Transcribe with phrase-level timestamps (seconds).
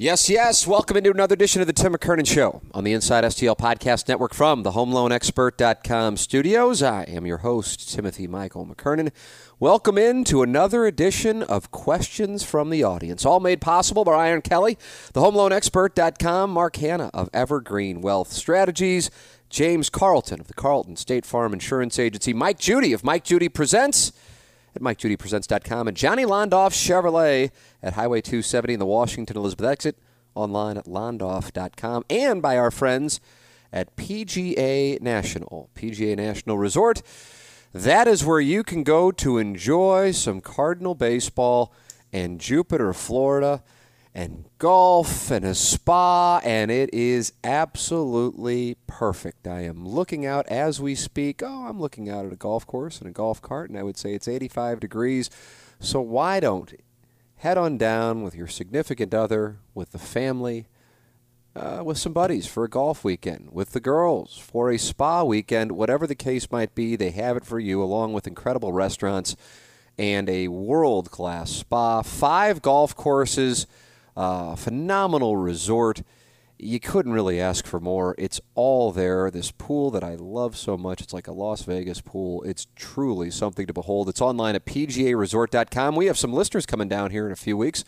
[0.00, 0.66] Yes, yes.
[0.66, 4.32] Welcome into another edition of the Tim McKernan Show on the Inside STL Podcast Network
[4.32, 6.82] from the HomeLoanExpert.com studios.
[6.82, 9.10] I am your host, Timothy Michael McKernan.
[9.58, 14.40] Welcome in to another edition of Questions from the Audience, all made possible by Ryan
[14.40, 14.78] Kelly,
[15.12, 19.10] the HomeLoanExpert.com, Mark Hanna of Evergreen Wealth Strategies,
[19.50, 24.12] James Carlton of the Carlton State Farm Insurance Agency, Mike Judy of Mike Judy Presents
[24.74, 27.50] at MikeJudyPresents.com, and Johnny Londoff Chevrolet
[27.82, 29.98] at Highway 270 in the Washington Elizabeth exit,
[30.34, 33.20] online at Londoff.com, and by our friends
[33.72, 37.02] at PGA National, PGA National Resort.
[37.72, 41.72] That is where you can go to enjoy some Cardinal baseball
[42.12, 43.62] and Jupiter, Florida
[44.14, 49.46] and golf and a spa, and it is absolutely perfect.
[49.46, 51.42] I am looking out as we speak.
[51.42, 53.96] Oh, I'm looking out at a golf course and a golf cart, and I would
[53.96, 55.30] say it's 85 degrees.
[55.78, 56.72] So why don't
[57.36, 60.66] head on down with your significant other, with the family,
[61.54, 65.72] uh, with some buddies for a golf weekend, with the girls for a spa weekend,
[65.72, 69.36] whatever the case might be, they have it for you, along with incredible restaurants
[69.96, 73.66] and a world class spa, five golf courses
[74.20, 76.02] uh, phenomenal resort.
[76.58, 78.14] You couldn't really ask for more.
[78.18, 79.30] It's all there.
[79.30, 81.00] This pool that I love so much.
[81.00, 82.42] It's like a Las Vegas pool.
[82.42, 84.10] It's truly something to behold.
[84.10, 85.96] It's online at pgaresort.com.
[85.96, 87.82] We have some listeners coming down here in a few weeks.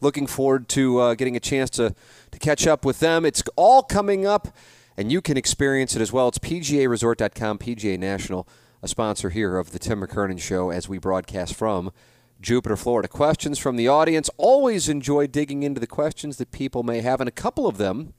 [0.00, 1.94] Looking forward to uh, getting a chance to,
[2.32, 3.24] to catch up with them.
[3.24, 4.48] It's all coming up,
[4.96, 6.26] and you can experience it as well.
[6.26, 8.48] It's pgaresort.com, PGA National,
[8.82, 11.92] a sponsor here of the Tim McKernan Show as we broadcast from
[12.40, 13.08] Jupiter, Florida.
[13.08, 14.30] Questions from the audience.
[14.36, 18.14] Always enjoy digging into the questions that people may have, and a couple of them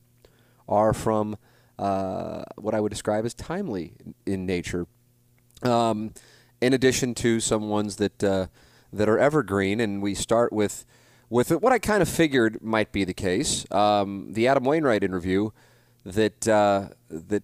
[0.67, 1.37] are from
[1.77, 3.93] uh, what I would describe as timely
[4.25, 4.87] in nature.
[5.63, 6.13] Um,
[6.61, 8.47] in addition to some ones that uh,
[8.91, 10.85] that are evergreen, and we start with
[11.29, 13.69] with what I kind of figured might be the case.
[13.71, 15.51] Um, the Adam Wainwright interview
[16.05, 17.43] that uh, that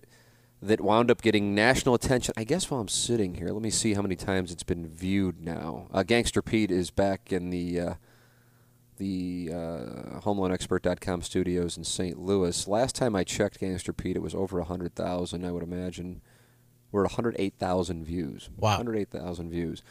[0.61, 2.33] that wound up getting national attention.
[2.37, 5.41] I guess while I'm sitting here, let me see how many times it's been viewed
[5.41, 5.87] now.
[5.93, 7.93] Uh, Gangster Pete is back in the uh,
[8.97, 12.17] the uh, HomeLoanExpert.com studios in St.
[12.17, 12.67] Louis.
[12.67, 16.21] Last time I checked Gangster Pete, it was over 100,000, I would imagine.
[16.93, 18.49] We're at 108,000 views.
[18.55, 18.77] Wow.
[18.77, 19.83] 108,000 views.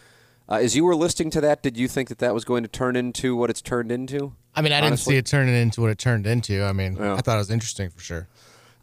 [0.49, 2.69] Uh, as you were listening to that, did you think that that was going to
[2.69, 4.33] turn into what it's turned into?
[4.55, 6.65] I mean, I didn't see it turning into what it turned into.
[6.65, 7.15] I mean, Yeah.
[7.15, 8.29] I thought it was interesting for sure.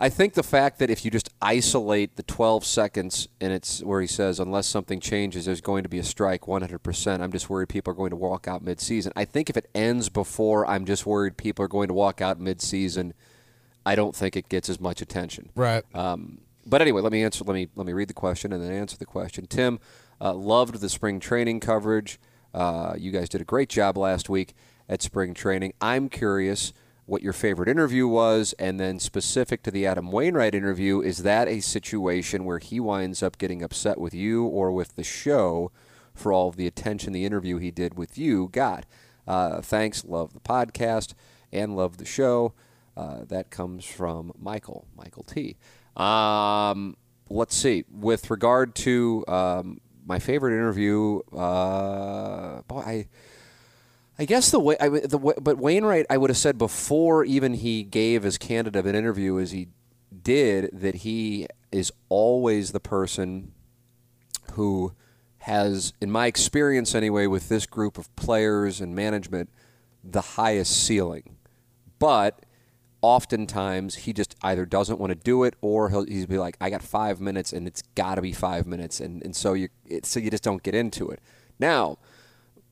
[0.01, 4.01] I think the fact that if you just isolate the 12 seconds and it's where
[4.01, 7.21] he says, unless something changes, there's going to be a strike 100%.
[7.21, 9.11] I'm just worried people are going to walk out midseason.
[9.15, 12.39] I think if it ends before, I'm just worried people are going to walk out
[12.39, 13.11] midseason.
[13.85, 15.49] I don't think it gets as much attention.
[15.53, 15.83] Right.
[15.93, 17.43] Um, but anyway, let me answer.
[17.43, 19.45] Let me let me read the question and then answer the question.
[19.45, 19.79] Tim
[20.19, 22.19] uh, loved the spring training coverage.
[22.55, 24.55] Uh, you guys did a great job last week
[24.89, 25.73] at spring training.
[25.79, 26.73] I'm curious
[27.05, 31.47] what your favorite interview was, and then specific to the Adam Wainwright interview, is that
[31.47, 35.71] a situation where he winds up getting upset with you or with the show
[36.13, 38.85] for all of the attention the interview he did with you got?
[39.27, 41.13] Uh, thanks, love the podcast
[41.51, 42.53] and love the show.
[42.95, 45.57] Uh, that comes from Michael, Michael T.
[45.95, 46.97] Um,
[47.29, 47.85] let's see.
[47.89, 53.07] With regard to um, my favorite interview, uh, boy, I,
[54.19, 57.53] I guess the way, I, the way, but Wainwright, I would have said before even
[57.55, 59.69] he gave as candid of an interview as he
[60.21, 63.53] did that he is always the person
[64.53, 64.93] who
[65.39, 69.49] has, in my experience anyway, with this group of players and management,
[70.03, 71.37] the highest ceiling.
[71.97, 72.45] But
[73.01, 76.69] oftentimes he just either doesn't want to do it or he'll he's be like, I
[76.69, 80.05] got five minutes and it's got to be five minutes, and and so you it,
[80.05, 81.19] so you just don't get into it.
[81.59, 81.97] Now,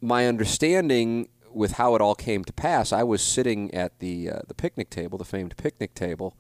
[0.02, 4.40] my understanding with how it all came to pass, I was sitting at the uh,
[4.48, 6.38] the picnic table, the famed picnic table,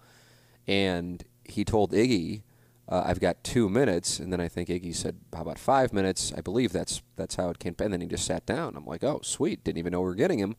[0.68, 2.44] and he told Iggy,
[2.88, 6.32] uh, "I've got two minutes," and then I think Iggy said, "How about five minutes?"
[6.38, 7.76] I believe that's that's how it came.
[7.80, 8.76] And then he just sat down.
[8.76, 10.56] I'm like, "Oh, sweet!" Didn't even know we were getting him.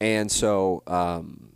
[0.00, 1.52] And so um,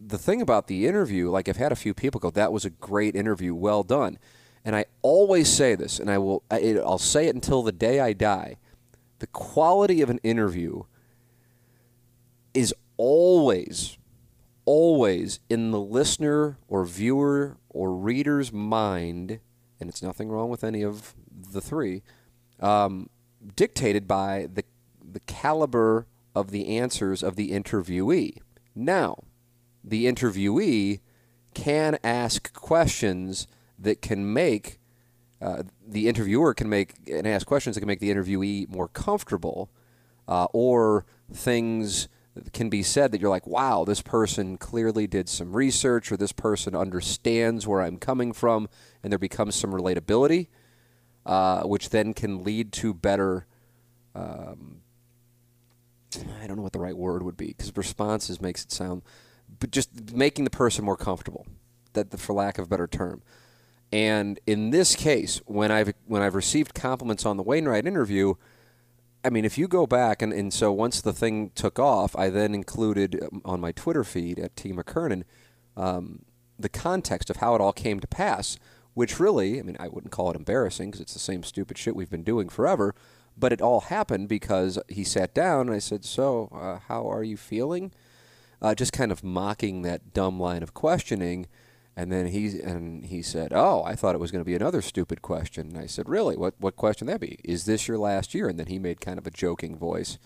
[0.00, 2.70] the thing about the interview, like I've had a few people go, "That was a
[2.70, 4.18] great interview, well done."
[4.64, 7.98] And I always say this, and I will, I, I'll say it until the day
[7.98, 8.56] I die.
[9.20, 10.82] The quality of an interview
[12.52, 13.96] is always,
[14.64, 19.40] always in the listener or viewer or reader's mind,
[19.78, 22.02] and it's nothing wrong with any of the three,
[22.58, 23.08] um,
[23.54, 24.64] dictated by the
[25.12, 28.38] the caliber of the answers of the interviewee.
[28.74, 29.24] Now,
[29.82, 31.00] the interviewee
[31.54, 33.46] can ask questions
[33.78, 34.78] that can make
[35.40, 39.70] uh, the interviewer can make and ask questions that can make the interviewee more comfortable,
[40.28, 42.08] uh, or things
[42.52, 46.32] can be said that you're like, wow, this person clearly did some research, or this
[46.32, 48.68] person understands where I'm coming from,
[49.02, 50.48] and there becomes some relatability,
[51.26, 53.46] uh, which then can lead to better.
[54.14, 54.82] Um,
[56.42, 59.02] I don't know what the right word would be because responses makes it sound,
[59.58, 61.46] but just making the person more comfortable,
[61.94, 63.22] that for lack of a better term.
[63.92, 68.34] And in this case, when I've when I've received compliments on the Wainwright interview,
[69.24, 72.30] I mean, if you go back and, and so once the thing took off, I
[72.30, 75.24] then included um, on my Twitter feed at T McKernan
[75.76, 76.24] um,
[76.58, 78.58] the context of how it all came to pass,
[78.94, 81.96] which really, I mean, I wouldn't call it embarrassing because it's the same stupid shit
[81.96, 82.94] we've been doing forever,
[83.36, 87.22] but it all happened because he sat down and I said, "So, uh, how are
[87.22, 87.92] you feeling?"
[88.62, 91.46] Uh, just kind of mocking that dumb line of questioning
[92.00, 94.80] and then he and he said, "Oh, I thought it was going to be another
[94.80, 96.34] stupid question." And I said, "Really?
[96.34, 97.38] What what question that be?
[97.44, 100.18] Is this your last year?" And then he made kind of a joking voice.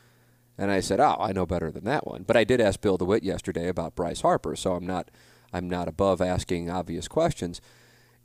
[0.57, 2.97] And I said, "Oh, I know better than that one." But I did ask Bill
[2.97, 5.11] DeWitt yesterday about Bryce Harper, so I'm not
[5.53, 7.61] I'm not above asking obvious questions.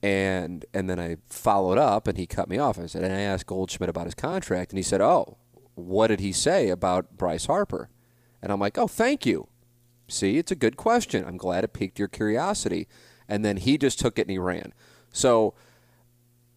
[0.04, 2.78] And and then I followed up, and he cut me off.
[2.78, 5.38] And I said, and I asked Goldschmidt about his contract, and he said, "Oh,
[5.74, 7.90] what did he say about Bryce Harper?"
[8.44, 9.48] And I'm like, "Oh, thank you.
[10.08, 11.26] See, it's a good question.
[11.26, 12.88] I'm glad it piqued your curiosity."
[13.30, 14.74] And then he just took it and he ran.
[15.14, 15.54] So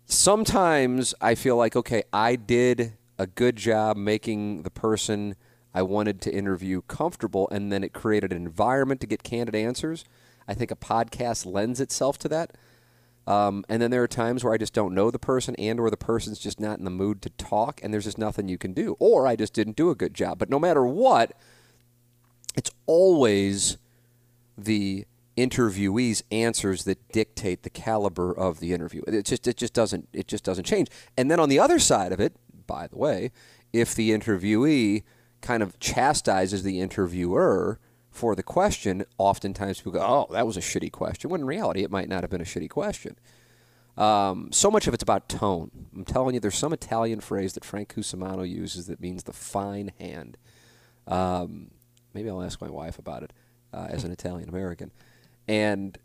[0.06, 5.36] sometimes I feel like, okay, I did a good job making the person
[5.74, 10.04] I wanted to interview comfortable, and then it created an environment to get candid answers.
[10.48, 12.56] I think a podcast lends itself to that.
[13.26, 15.90] Um, and then there are times where I just don't know the person, and or
[15.90, 18.72] the person's just not in the mood to talk, and there's just nothing you can
[18.72, 20.38] do, or I just didn't do a good job.
[20.38, 21.32] But no matter what,
[22.56, 23.78] it's always
[24.58, 25.06] the
[25.36, 29.02] interviewees' answers that dictate the caliber of the interview.
[29.06, 30.88] It just it just doesn't it just doesn't change.
[31.16, 32.36] And then on the other side of it,
[32.66, 33.30] by the way,
[33.72, 35.02] if the interviewee
[35.40, 37.80] kind of chastises the interviewer
[38.10, 41.82] for the question, oftentimes people go, "Oh, that was a shitty question." When in reality,
[41.82, 43.16] it might not have been a shitty question.
[43.96, 45.70] Um, so much of it's about tone.
[45.94, 49.92] I'm telling you, there's some Italian phrase that Frank Cusimano uses that means the fine
[49.98, 50.38] hand.
[51.06, 51.72] Um,
[52.14, 53.32] maybe I'll ask my wife about it
[53.72, 54.92] uh, as an Italian American
[55.48, 55.98] and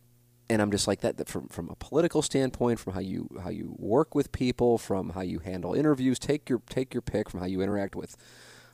[0.49, 3.49] and I'm just like that, that from from a political standpoint, from how you how
[3.49, 7.39] you work with people, from how you handle interviews, take your take your pick from
[7.39, 8.15] how you interact with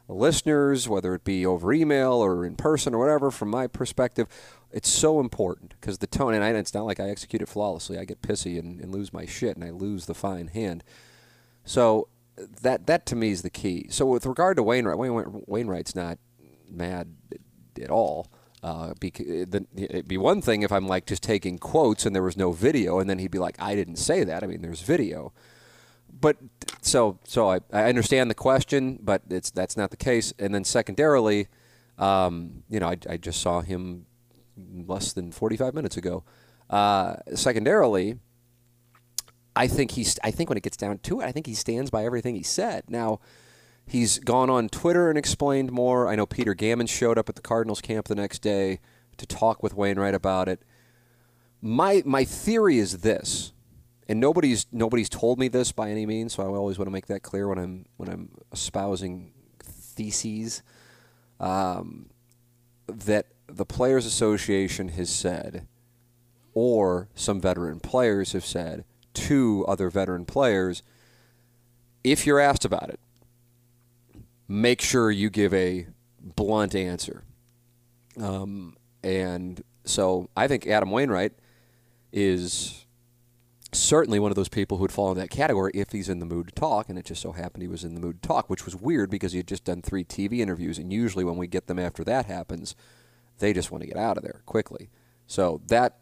[0.07, 3.31] listeners, whether it be over email or in person or whatever.
[3.31, 4.27] From my perspective,
[4.71, 7.97] it's so important because the tone, and I, it's not like I execute it flawlessly.
[7.97, 10.83] I get pissy and, and lose my shit, and I lose the fine hand.
[11.65, 12.09] So
[12.61, 13.87] that that to me is the key.
[13.89, 14.97] So with regard to Wainwright,
[15.47, 16.19] Wainwright's not
[16.69, 17.15] mad
[17.81, 18.31] at all.
[18.63, 19.11] Uh, be,
[19.75, 22.99] it'd be one thing if I'm like just taking quotes and there was no video,
[22.99, 25.33] and then he'd be like, "I didn't say that." I mean, there's video,
[26.09, 26.37] but
[26.81, 30.33] so so I, I understand the question, but it's that's not the case.
[30.39, 31.49] And then secondarily,
[31.97, 34.05] um, you know, I, I just saw him
[34.55, 36.23] less than 45 minutes ago.
[36.69, 38.17] Uh, secondarily,
[39.57, 40.17] I think he's.
[40.23, 42.43] I think when it gets down to it, I think he stands by everything he
[42.43, 42.85] said.
[42.87, 43.19] Now
[43.85, 46.07] He's gone on Twitter and explained more.
[46.07, 48.79] I know Peter Gammons showed up at the Cardinals camp the next day
[49.17, 50.61] to talk with Wainwright about it.
[51.61, 53.53] My my theory is this,
[54.07, 57.07] and nobody's nobody's told me this by any means, so I always want to make
[57.07, 60.61] that clear when I'm when I'm espousing theses.
[61.39, 62.09] Um,
[62.87, 65.67] that the Players Association has said,
[66.53, 70.83] or some veteran players have said to other veteran players,
[72.03, 72.99] if you're asked about it,
[74.47, 75.87] make sure you give a
[76.19, 77.23] blunt answer.
[78.19, 81.33] Um, and so I think Adam Wainwright
[82.11, 82.85] is
[83.71, 86.25] certainly one of those people who would fall in that category if he's in the
[86.25, 86.89] mood to talk.
[86.89, 89.09] And it just so happened he was in the mood to talk, which was weird
[89.09, 90.77] because he had just done three TV interviews.
[90.77, 92.75] And usually when we get them after that happens,
[93.39, 94.89] they just want to get out of there quickly.
[95.27, 95.99] So that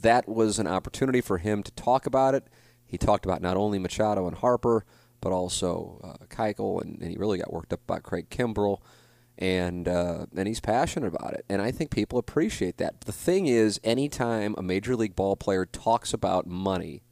[0.00, 2.44] that was an opportunity for him to talk about it.
[2.86, 4.84] He talked about not only Machado and Harper,
[5.20, 8.78] but also uh, Keuchel, and, and, he really got worked up about Craig Kimbrel,
[9.36, 13.02] and uh, and he's passionate about it, and I think people appreciate that.
[13.02, 17.02] The thing is, anytime a major league ball player talks about money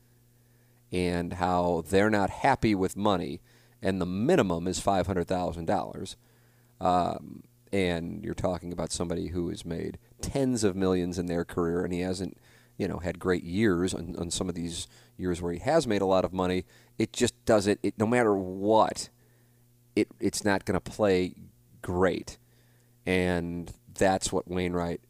[0.92, 3.40] and how they're not happy with money,
[3.82, 6.16] and the minimum is five hundred thousand um, dollars,
[7.72, 11.92] and you're talking about somebody who has made tens of millions in their career, and
[11.92, 12.38] he hasn't,
[12.76, 16.02] you know, had great years on, on some of these years where he has made
[16.02, 16.64] a lot of money.
[16.98, 17.80] It just doesn't.
[17.82, 19.08] It, no matter what,
[19.94, 21.34] it it's not going to play
[21.82, 22.38] great,
[23.04, 25.00] and that's what Wainwright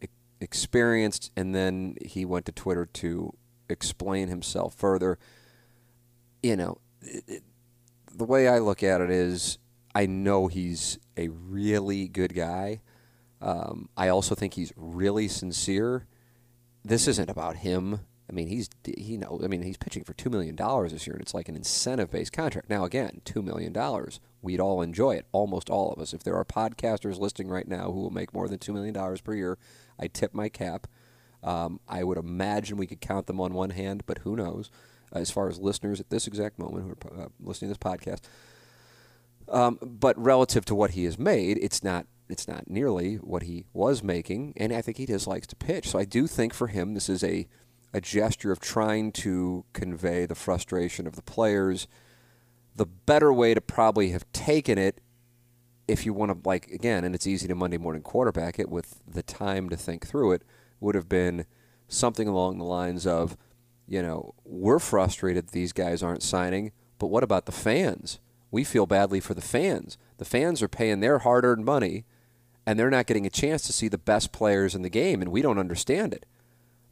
[0.40, 1.32] experienced.
[1.36, 3.34] And then he went to Twitter to
[3.68, 5.18] explain himself further.
[6.42, 7.42] You know, it, it,
[8.14, 9.58] the way I look at it is,
[9.94, 12.80] I know he's a really good guy.
[13.40, 16.06] Um, I also think he's really sincere.
[16.86, 18.00] This isn't about him.
[18.28, 19.40] I mean, he's he know.
[19.42, 22.32] I mean, he's pitching for two million dollars this year, and it's like an incentive-based
[22.32, 22.68] contract.
[22.68, 25.26] Now, again, two million dollars, we'd all enjoy it.
[25.32, 26.12] Almost all of us.
[26.12, 29.20] If there are podcasters listening right now who will make more than two million dollars
[29.20, 29.58] per year,
[29.98, 30.86] I tip my cap.
[31.42, 34.70] Um, I would imagine we could count them on one hand, but who knows?
[35.12, 38.20] as far as listeners at this exact moment who are uh, listening to this podcast.
[39.48, 43.64] Um, but relative to what he has made, it's not it's not nearly what he
[43.72, 45.88] was making, and I think he just likes to pitch.
[45.88, 47.46] So I do think for him, this is a
[47.94, 51.86] a gesture of trying to convey the frustration of the players.
[52.74, 55.00] The better way to probably have taken it,
[55.88, 59.00] if you want to like again, and it's easy to Monday morning quarterback it with
[59.06, 60.42] the time to think through it,
[60.78, 61.46] would have been
[61.88, 63.36] something along the lines of,
[63.86, 68.18] you know, we're frustrated these guys aren't signing, but what about the fans?
[68.50, 69.96] We feel badly for the fans.
[70.18, 72.04] The fans are paying their hard earned money
[72.66, 75.30] and they're not getting a chance to see the best players in the game, and
[75.30, 76.26] we don't understand it.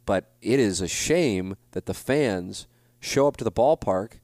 [0.05, 2.67] But it is a shame that the fans
[2.99, 4.19] show up to the ballpark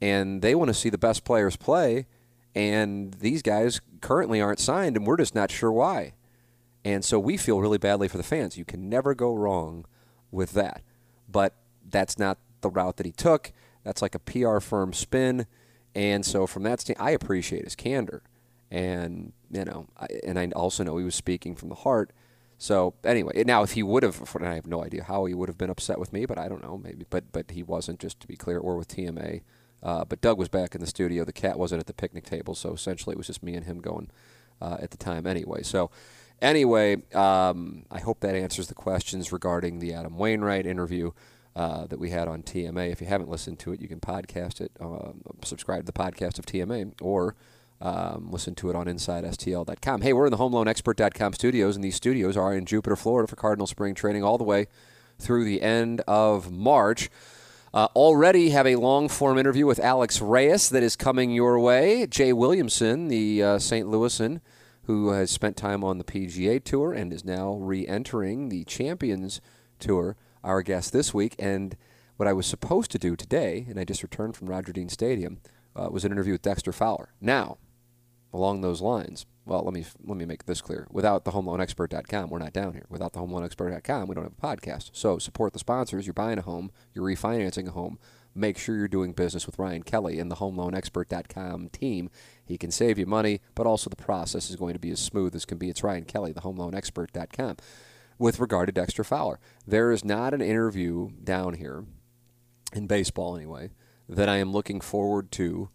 [0.00, 2.06] and they want to see the best players play,
[2.54, 6.12] and these guys currently aren't signed, and we're just not sure why.
[6.84, 8.56] And so we feel really badly for the fans.
[8.56, 9.86] You can never go wrong
[10.30, 10.82] with that.
[11.28, 13.52] But that's not the route that he took.
[13.82, 15.46] That's like a PR firm spin.
[15.94, 18.22] And so from that standpoint, I appreciate his candor.
[18.70, 22.12] And, you know, I, and I also know he was speaking from the heart.
[22.58, 25.58] So anyway, now if he would have, I have no idea how he would have
[25.58, 28.26] been upset with me, but I don't know, maybe, but but he wasn't, just to
[28.26, 29.42] be clear, or with TMA.
[29.82, 31.24] Uh, but Doug was back in the studio.
[31.24, 33.80] The cat wasn't at the picnic table, so essentially it was just me and him
[33.80, 34.10] going
[34.60, 35.62] uh, at the time anyway.
[35.62, 35.90] So
[36.40, 41.12] anyway, um, I hope that answers the questions regarding the Adam Wainwright interview.
[41.54, 42.92] Uh, that we had on TMA.
[42.92, 45.12] If you haven't listened to it, you can podcast it, uh,
[45.42, 47.34] subscribe to the podcast of TMA, or
[47.80, 50.00] um, listen to it on InsideSTL.com.
[50.00, 53.66] Hey, we're in the HomeLoanExpert.com studios, and these studios are in Jupiter, Florida for Cardinal
[53.66, 54.66] Spring Training all the way
[55.18, 57.10] through the end of March.
[57.74, 62.06] Uh, already have a long form interview with Alex Reyes that is coming your way.
[62.06, 63.86] Jay Williamson, the uh, St.
[63.86, 64.40] Louisan,
[64.84, 69.42] who has spent time on the PGA Tour and is now re entering the Champions
[69.78, 71.34] Tour our guest this week.
[71.38, 71.76] And
[72.16, 75.40] what I was supposed to do today, and I just returned from Roger Dean Stadium,
[75.74, 77.10] uh, was an interview with Dexter Fowler.
[77.20, 77.58] Now,
[78.36, 80.86] along those lines, well, let me let me make this clear.
[80.90, 82.86] Without the homeloanexpert.com, we're not down here.
[82.88, 84.90] Without the homeloanexpert.com, we don't have a podcast.
[84.92, 86.06] So support the sponsors.
[86.06, 87.98] You're buying a home, you're refinancing a home.
[88.34, 92.10] Make sure you're doing business with Ryan Kelly and the homeloanexpert.com team.
[92.44, 95.34] He can save you money, but also the process is going to be as smooth
[95.34, 95.70] as can be.
[95.70, 97.56] It's Ryan Kelly, the homeloanexpert.com
[98.18, 99.38] with regard to Dexter Fowler.
[99.66, 101.84] There is not an interview down here,
[102.72, 103.70] in baseball anyway,
[104.08, 105.70] that I am looking forward to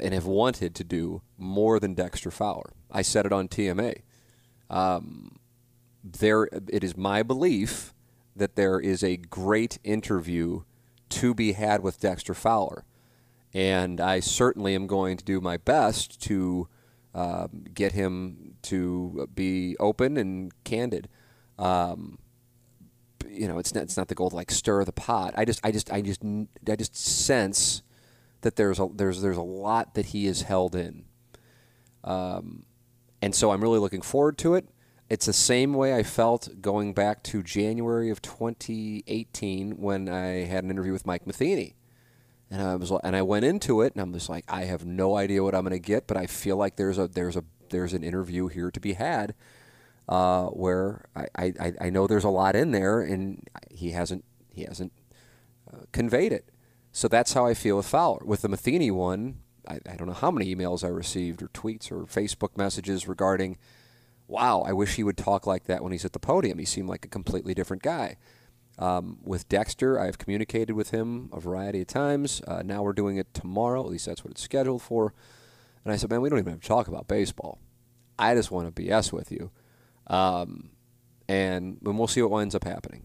[0.00, 2.72] and have wanted to do more than Dexter Fowler.
[2.90, 4.02] I said it on TMA.
[4.70, 5.36] Um,
[6.02, 7.94] there, it is my belief
[8.36, 10.62] that there is a great interview
[11.10, 12.84] to be had with Dexter Fowler,
[13.52, 16.68] and I certainly am going to do my best to
[17.14, 21.08] uh, get him to be open and candid.
[21.58, 22.18] Um,
[23.28, 25.34] you know, it's not, it's not the goal to like stir the pot.
[25.36, 27.82] I just, I just, I just, I just sense
[28.42, 31.04] that there's a there's there's a lot that he is held in,
[32.04, 32.64] um,
[33.20, 34.68] and so I'm really looking forward to it.
[35.08, 40.64] It's the same way I felt going back to January of 2018 when I had
[40.64, 41.76] an interview with Mike Matheny.
[42.50, 45.16] And I was and I went into it and I'm just like I have no
[45.16, 47.92] idea what I'm going to get, but I feel like there's a there's a there's
[47.92, 49.34] an interview here to be had
[50.08, 54.64] uh, where I, I, I know there's a lot in there, and he hasn't he
[54.64, 54.92] hasn't
[55.72, 56.48] uh, conveyed it.
[56.92, 58.24] So that's how I feel with Fowler.
[58.24, 61.92] With the Matheny one, I, I don't know how many emails I received or tweets
[61.92, 63.58] or Facebook messages regarding,
[64.26, 66.58] wow, I wish he would talk like that when he's at the podium.
[66.58, 68.16] He seemed like a completely different guy.
[68.78, 72.40] Um, with Dexter, I've communicated with him a variety of times.
[72.46, 73.80] Uh, now we're doing it tomorrow.
[73.80, 75.12] At least that's what it's scheduled for.
[75.84, 77.58] And I said, man, we don't even have to talk about baseball.
[78.18, 79.50] I just want to BS with you.
[80.06, 80.70] Um,
[81.28, 83.04] and, and we'll see what winds up happening.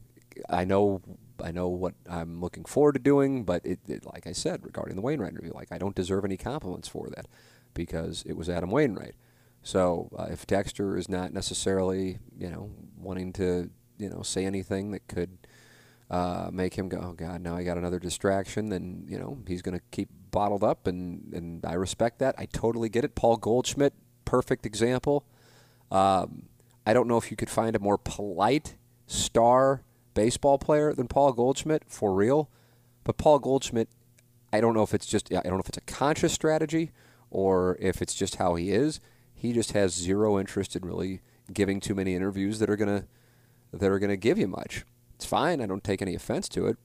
[0.49, 1.01] I know
[1.43, 4.95] I know what I'm looking forward to doing, but it, it, like I said regarding
[4.95, 7.27] the Wainwright interview, like I don't deserve any compliments for that
[7.73, 9.15] because it was Adam Wainwright.
[9.61, 14.91] So uh, if Dexter is not necessarily, you know, wanting to, you know, say anything
[14.91, 15.37] that could
[16.09, 19.61] uh, make him go, oh God, now I got another distraction, then you know he's
[19.61, 22.35] going to keep bottled up, and and I respect that.
[22.37, 23.15] I totally get it.
[23.15, 23.93] Paul Goldschmidt,
[24.25, 25.25] perfect example.
[25.91, 26.43] Um,
[26.85, 28.75] I don't know if you could find a more polite
[29.07, 29.83] star
[30.13, 32.49] baseball player than Paul Goldschmidt for real,
[33.03, 33.89] but Paul Goldschmidt,
[34.51, 36.91] I don't know if it's just I don't know if it's a conscious strategy
[37.29, 38.99] or if it's just how he is.
[39.33, 43.07] He just has zero interest in really giving too many interviews that are gonna
[43.71, 44.85] that are gonna give you much.
[45.15, 45.61] It's fine.
[45.61, 46.77] I don't take any offense to it.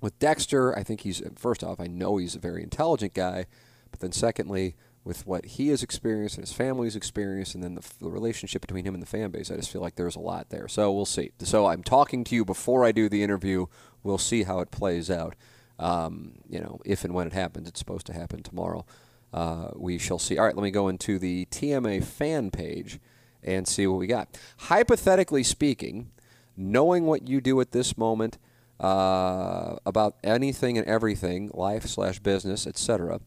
[0.00, 3.46] With Dexter, I think he's first off, I know he's a very intelligent guy,
[3.90, 7.88] but then secondly, with what he has experienced and his family's experienced, and then the,
[8.00, 10.50] the, relationship between him and the fan base, I just feel like there's a lot
[10.50, 10.66] there.
[10.66, 11.30] So we'll see.
[11.38, 13.66] So I'm talking to you before I do the interview.
[14.02, 15.36] We'll see how it plays out.
[15.78, 18.84] Um, you know, if and when it happens, it's supposed to happen tomorrow.
[19.32, 20.38] Uh, we shall see.
[20.38, 22.98] All right, let me go into the TMA fan page
[23.44, 24.36] and see what we got.
[24.58, 26.10] Hypothetically speaking,
[26.56, 28.38] knowing what you do at this moment
[28.80, 33.20] uh, about anything and everything, life slash business, etc.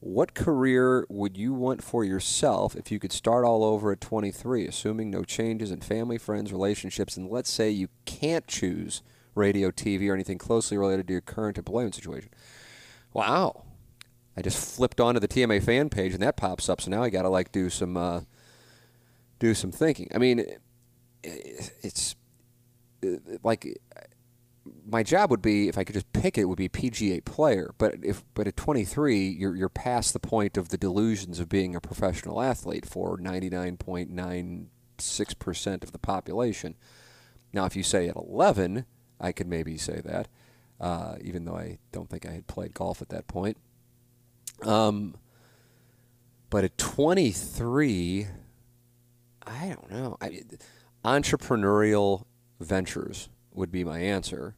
[0.00, 4.66] What career would you want for yourself if you could start all over at 23,
[4.66, 9.02] assuming no changes in family, friends, relationships, and let's say you can't choose
[9.34, 12.30] radio, TV, or anything closely related to your current employment situation?
[13.12, 13.64] Wow.
[14.36, 16.82] I just flipped onto the TMA fan page and that pops up.
[16.82, 18.20] So now I got to like do some uh,
[19.38, 20.10] do some thinking.
[20.14, 20.44] I mean,
[21.22, 22.14] it's
[23.42, 23.80] like
[24.86, 27.74] my job would be if I could just pick it would be PGA player.
[27.78, 31.74] But if but at 23, you're you're past the point of the delusions of being
[31.74, 36.76] a professional athlete for 99.96 percent of the population.
[37.52, 38.84] Now, if you say at 11,
[39.20, 40.28] I could maybe say that,
[40.80, 43.56] uh, even though I don't think I had played golf at that point.
[44.62, 45.16] Um,
[46.50, 48.26] but at 23,
[49.46, 50.16] I don't know.
[50.20, 50.42] I,
[51.04, 52.24] entrepreneurial
[52.60, 54.54] ventures would be my answer.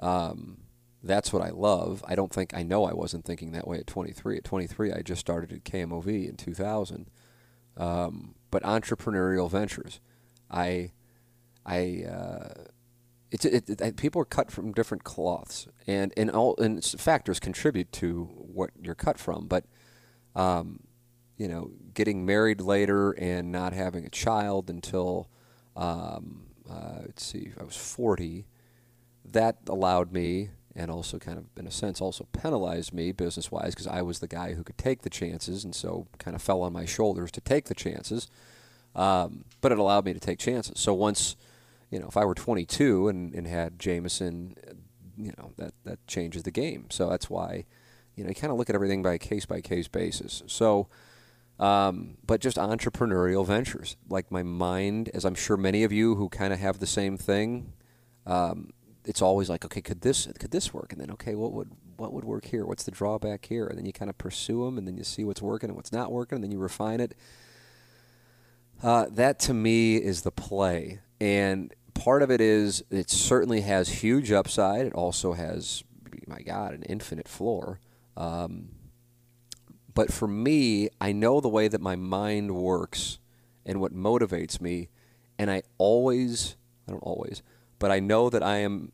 [0.00, 0.58] Um,
[1.02, 2.02] that's what I love.
[2.08, 4.38] I don't think I know I wasn't thinking that way at 23.
[4.38, 7.10] At 23, I just started at KMOV in 2000.
[7.76, 10.00] Um, but entrepreneurial ventures,
[10.50, 10.92] I,
[11.66, 12.64] I, uh,
[13.30, 17.90] it's it, it, people are cut from different cloths, and and all and factors contribute
[17.92, 19.48] to what you're cut from.
[19.48, 19.64] But,
[20.36, 20.80] um,
[21.36, 25.28] you know, getting married later and not having a child until
[25.74, 28.46] um, uh, let's see, I was 40.
[29.24, 33.74] That allowed me, and also kind of, in a sense, also penalized me business wise
[33.74, 36.62] because I was the guy who could take the chances, and so kind of fell
[36.62, 38.28] on my shoulders to take the chances.
[38.94, 40.78] Um, but it allowed me to take chances.
[40.78, 41.36] So once,
[41.90, 44.56] you know, if I were 22 and, and had Jameson,
[45.16, 46.86] you know, that, that changes the game.
[46.90, 47.64] So that's why,
[48.14, 50.42] you know, you kind of look at everything by a case by case basis.
[50.46, 50.88] So,
[51.58, 53.96] um, but just entrepreneurial ventures.
[54.08, 57.16] Like my mind, as I'm sure many of you who kind of have the same
[57.16, 57.72] thing,
[58.26, 58.70] um,
[59.04, 60.92] it's always like, okay, could this could this work?
[60.92, 62.64] And then, okay, what would what would work here?
[62.64, 63.66] What's the drawback here?
[63.66, 65.92] And then you kind of pursue them, and then you see what's working and what's
[65.92, 67.14] not working, and then you refine it.
[68.82, 73.88] Uh, that to me is the play, and part of it is it certainly has
[73.88, 74.86] huge upside.
[74.86, 75.84] It also has,
[76.26, 77.80] my God, an infinite floor.
[78.16, 78.70] Um,
[79.94, 83.18] but for me, I know the way that my mind works
[83.64, 84.88] and what motivates me.
[85.38, 87.42] And I always, I don't always,
[87.78, 88.92] but I know that I am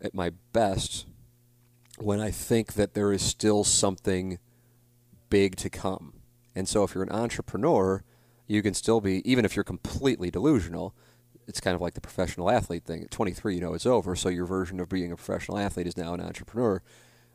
[0.00, 1.06] at my best
[1.98, 4.38] when I think that there is still something
[5.30, 6.14] big to come.
[6.54, 8.02] And so if you're an entrepreneur,
[8.46, 10.94] you can still be, even if you're completely delusional,
[11.46, 13.02] it's kind of like the professional athlete thing.
[13.02, 15.96] At 23, you know it's over, so your version of being a professional athlete is
[15.96, 16.82] now an entrepreneur.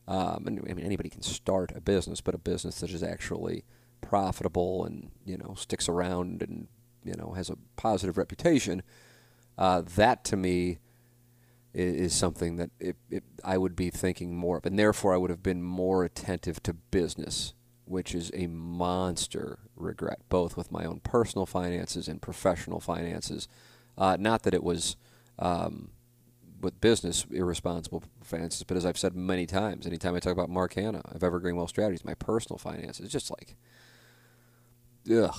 [0.08, 3.65] Um, and I mean, anybody can start a business, but a business that is actually
[4.00, 6.67] profitable and you know sticks around and
[7.04, 8.82] you know has a positive reputation.
[9.58, 10.78] Uh, that to me
[11.74, 15.17] is, is something that it, it, I would be thinking more of, and therefore I
[15.17, 17.54] would have been more attentive to business,
[17.86, 23.48] which is a monster regret, both with my own personal finances and professional finances.
[23.98, 24.96] Uh, not that it was.
[25.39, 25.89] Um,
[26.62, 28.63] with business irresponsible finances.
[28.63, 31.70] But as I've said many times, anytime I talk about Mark Hanna of Evergreen Wealth
[31.70, 33.56] Strategies, my personal finances, it's just like,
[35.12, 35.36] ugh,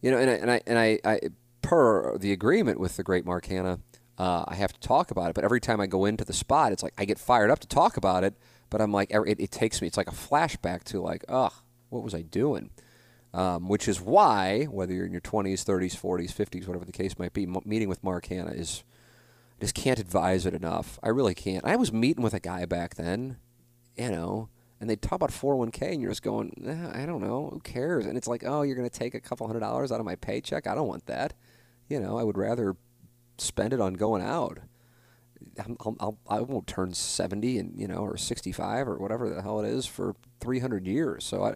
[0.00, 0.18] you know.
[0.18, 1.20] And I, and I and I, I
[1.62, 3.80] per the agreement with the great Mark Hanna,
[4.18, 5.34] uh, I have to talk about it.
[5.34, 7.68] But every time I go into the spot, it's like I get fired up to
[7.68, 8.34] talk about it.
[8.70, 9.86] But I'm like, it, it takes me.
[9.86, 11.52] It's like a flashback to like, ugh,
[11.90, 12.70] what was I doing?
[13.32, 17.18] Um, which is why, whether you're in your 20s, 30s, 40s, 50s, whatever the case
[17.18, 18.84] might be, m- meeting with Mark Hanna is
[19.64, 20.98] just can't advise it enough.
[21.02, 21.64] I really can't.
[21.64, 23.38] I was meeting with a guy back then,
[23.96, 26.52] you know, and they talk about 401k, and you're just going,
[26.94, 28.04] I don't know, who cares?
[28.04, 30.16] And it's like, oh, you're going to take a couple hundred dollars out of my
[30.16, 30.66] paycheck?
[30.66, 31.32] I don't want that.
[31.88, 32.76] You know, I would rather
[33.38, 34.58] spend it on going out.
[35.58, 39.60] I'll, I'll, I won't turn 70 and you know or 65 or whatever the hell
[39.60, 41.24] it is for 300 years.
[41.24, 41.54] So I,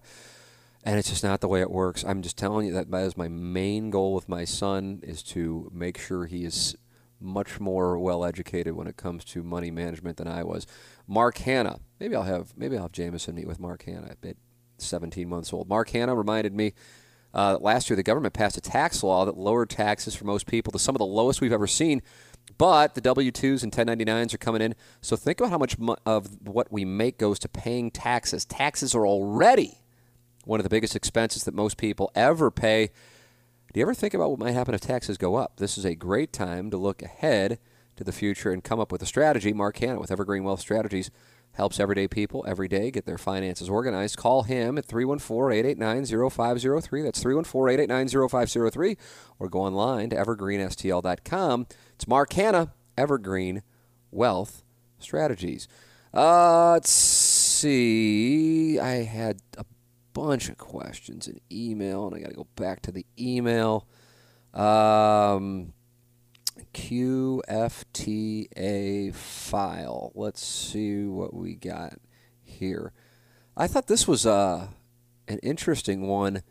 [0.85, 2.05] and it's just not the way it works.
[2.05, 5.71] I'm just telling you that that is my main goal with my son is to
[5.75, 6.77] make sure he is
[7.20, 10.66] much more well educated when it comes to money management than I was.
[11.07, 14.37] Mark Hanna, maybe I'll have maybe I'll have Jameson meet with Mark Hanna at
[14.78, 15.68] 17 months old.
[15.68, 16.74] Mark Hanna reminded me
[17.35, 20.72] uh, last year the government passed a tax law that lowered taxes for most people
[20.72, 22.02] to some of the lowest we've ever seen.
[22.57, 24.74] But the W 2s and 1099s are coming in.
[25.00, 25.76] So think about how much
[26.07, 28.44] of what we make goes to paying taxes.
[28.44, 29.78] Taxes are already
[30.44, 32.90] one of the biggest expenses that most people ever pay.
[33.72, 35.59] Do you ever think about what might happen if taxes go up?
[35.59, 37.59] This is a great time to look ahead
[37.96, 39.52] to the future and come up with a strategy.
[39.52, 41.11] Mark Hanna with Evergreen Wealth Strategies
[41.52, 44.16] helps everyday people every day get their finances organized.
[44.16, 47.04] Call him at 314-889-0503.
[47.04, 48.96] That's 314-889-0503
[49.38, 51.66] or go online to evergreenstl.com.
[51.94, 53.62] It's Mark Hanna, Evergreen
[54.11, 54.62] Wealth
[54.98, 55.68] Strategies.
[56.14, 58.78] Uh, let's see.
[58.78, 59.66] I had a
[60.18, 63.87] bunch of questions in email, and I got to go back to the email.
[64.52, 65.74] Um,
[66.74, 67.94] QFTA
[69.14, 70.11] file.
[70.16, 72.00] Let's see what we got
[72.42, 72.92] here.
[73.57, 74.66] I thought this was uh,
[75.28, 76.42] an interesting one,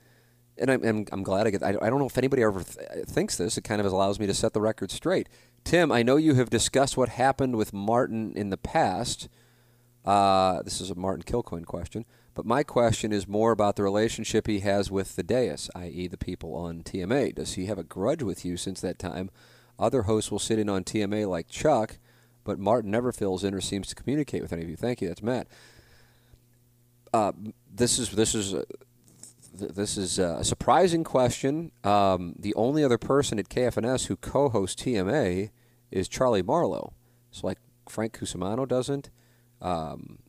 [0.57, 1.61] and I'm, I'm, I'm glad I get.
[1.61, 3.57] I, I don't know if anybody ever th- thinks this.
[3.57, 5.27] It kind of allows me to set the record straight.
[5.65, 9.27] Tim, I know you have discussed what happened with Martin in the past.
[10.05, 12.05] Uh, this is a Martin Kilcoyne question.
[12.37, 16.19] But my question is more about the relationship he has with the dais, i.e., the
[16.19, 17.33] people on TMA.
[17.33, 19.31] Does he have a grudge with you since that time?
[19.79, 21.97] Other hosts will sit in on TMA like Chuck,
[22.43, 24.75] but Martin never fills in or seems to communicate with any of you.
[24.75, 25.07] Thank you.
[25.07, 25.47] That's Matt.
[27.11, 27.31] Uh,
[27.73, 28.65] this is this is uh,
[29.55, 31.71] this is a surprising question.
[31.83, 35.49] Um, the only other person at KFNS who co-hosts TMA
[35.89, 36.93] is Charlie Marlowe.
[37.31, 37.57] So like
[37.89, 39.09] Frank Cusimano doesn't.
[39.59, 40.19] Um,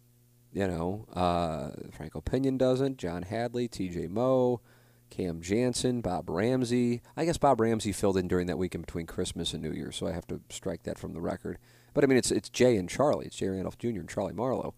[0.59, 2.99] you know, uh, Frank Pinion doesn't.
[2.99, 4.09] John Hadley, T.J.
[4.09, 4.61] Moe,
[5.09, 7.01] Cam Janssen, Bob Ramsey.
[7.17, 10.09] I guess Bob Ramsey filled in during that weekend between Christmas and New Year, so
[10.09, 11.59] I have to strike that from the record.
[11.95, 13.27] But I mean, it's it's Jay and Charlie.
[13.27, 14.01] It's Jay Randolph Jr.
[14.01, 14.75] and Charlie Marlowe.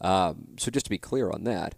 [0.00, 1.76] Um, so just to be clear on that.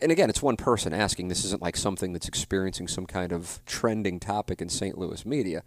[0.00, 1.28] And again, it's one person asking.
[1.28, 4.96] This isn't like something that's experiencing some kind of trending topic in St.
[4.96, 5.62] Louis media.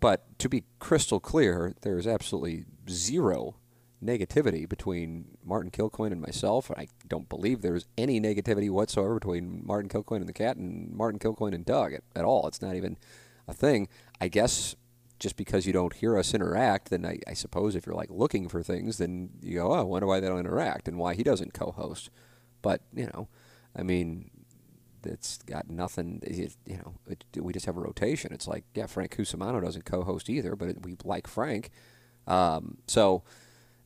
[0.00, 3.54] But to be crystal clear, there is absolutely zero
[4.02, 6.70] negativity between Martin Kilcoyne and myself.
[6.76, 11.18] I don't believe there's any negativity whatsoever between Martin Kilcoyne and the cat and Martin
[11.18, 12.46] Kilcoyne and Doug at, at all.
[12.48, 12.96] It's not even
[13.46, 13.88] a thing.
[14.20, 14.74] I guess
[15.18, 18.48] just because you don't hear us interact, then I, I, suppose if you're like looking
[18.48, 21.22] for things, then you go, oh, I wonder why they don't interact and why he
[21.22, 22.08] doesn't co-host.
[22.62, 23.28] But you know,
[23.76, 24.30] I mean,
[25.04, 26.20] it's got nothing.
[26.22, 28.32] It, you know, it, we just have a rotation.
[28.32, 31.70] It's like, yeah, Frank Cusimano doesn't co-host either, but it, we like Frank.
[32.26, 33.22] Um, so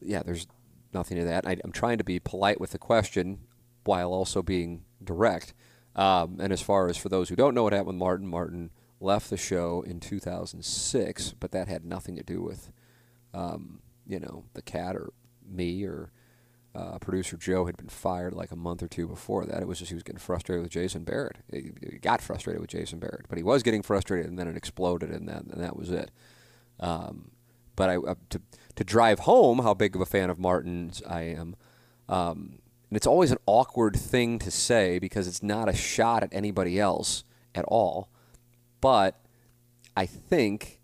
[0.05, 0.47] yeah, there's
[0.93, 1.47] nothing to that.
[1.47, 3.41] I, am trying to be polite with the question
[3.85, 5.55] while also being direct.
[5.97, 8.71] Um, and as far as for those who don't know what happened with Martin, Martin
[9.01, 12.73] left the show in 2006, but that had nothing to do with,
[13.33, 15.13] um, you know, the cat or
[15.47, 16.11] me or
[16.75, 19.63] uh, producer Joe had been fired like a month or two before that.
[19.63, 21.39] It was just he was getting frustrated with Jason Barrett.
[21.53, 24.57] He, he got frustrated with Jason Barrett, but he was getting frustrated, and then it
[24.57, 26.11] exploded, and that and that was it.
[26.81, 27.31] Um,
[27.77, 28.41] but I uh, to
[28.77, 31.57] to drive home how big of a fan of Martin's I am.
[32.09, 32.59] Um,
[32.91, 36.79] and it's always an awkward thing to say because it's not a shot at anybody
[36.79, 38.09] else at all.
[38.81, 39.21] But
[39.97, 40.81] I think,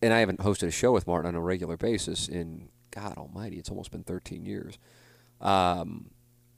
[0.00, 3.58] and I haven't hosted a show with Martin on a regular basis in God Almighty,
[3.58, 4.78] it's almost been 13 years.
[5.40, 6.10] Um,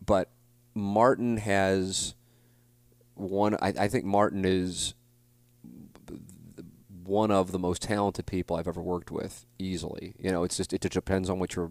[0.05, 0.31] but
[0.75, 2.15] Martin has
[3.15, 3.55] one.
[3.61, 4.95] I, I think Martin is
[7.13, 10.15] one of the most talented people I've ever worked with easily.
[10.19, 11.71] You know, it's just it just depends on what you're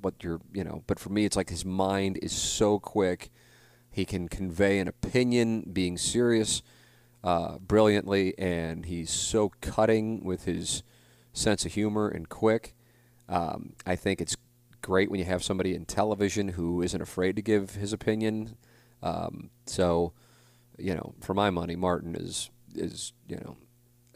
[0.00, 3.30] what you're, you know, but for me it's like his mind is so quick.
[3.90, 6.62] He can convey an opinion being serious
[7.22, 10.82] uh, brilliantly and he's so cutting with his
[11.34, 12.74] sense of humor and quick.
[13.28, 14.36] Um, I think it's
[14.80, 18.56] great when you have somebody in television who isn't afraid to give his opinion.
[19.02, 20.14] Um, so,
[20.78, 23.56] you know, for my money, Martin is is you know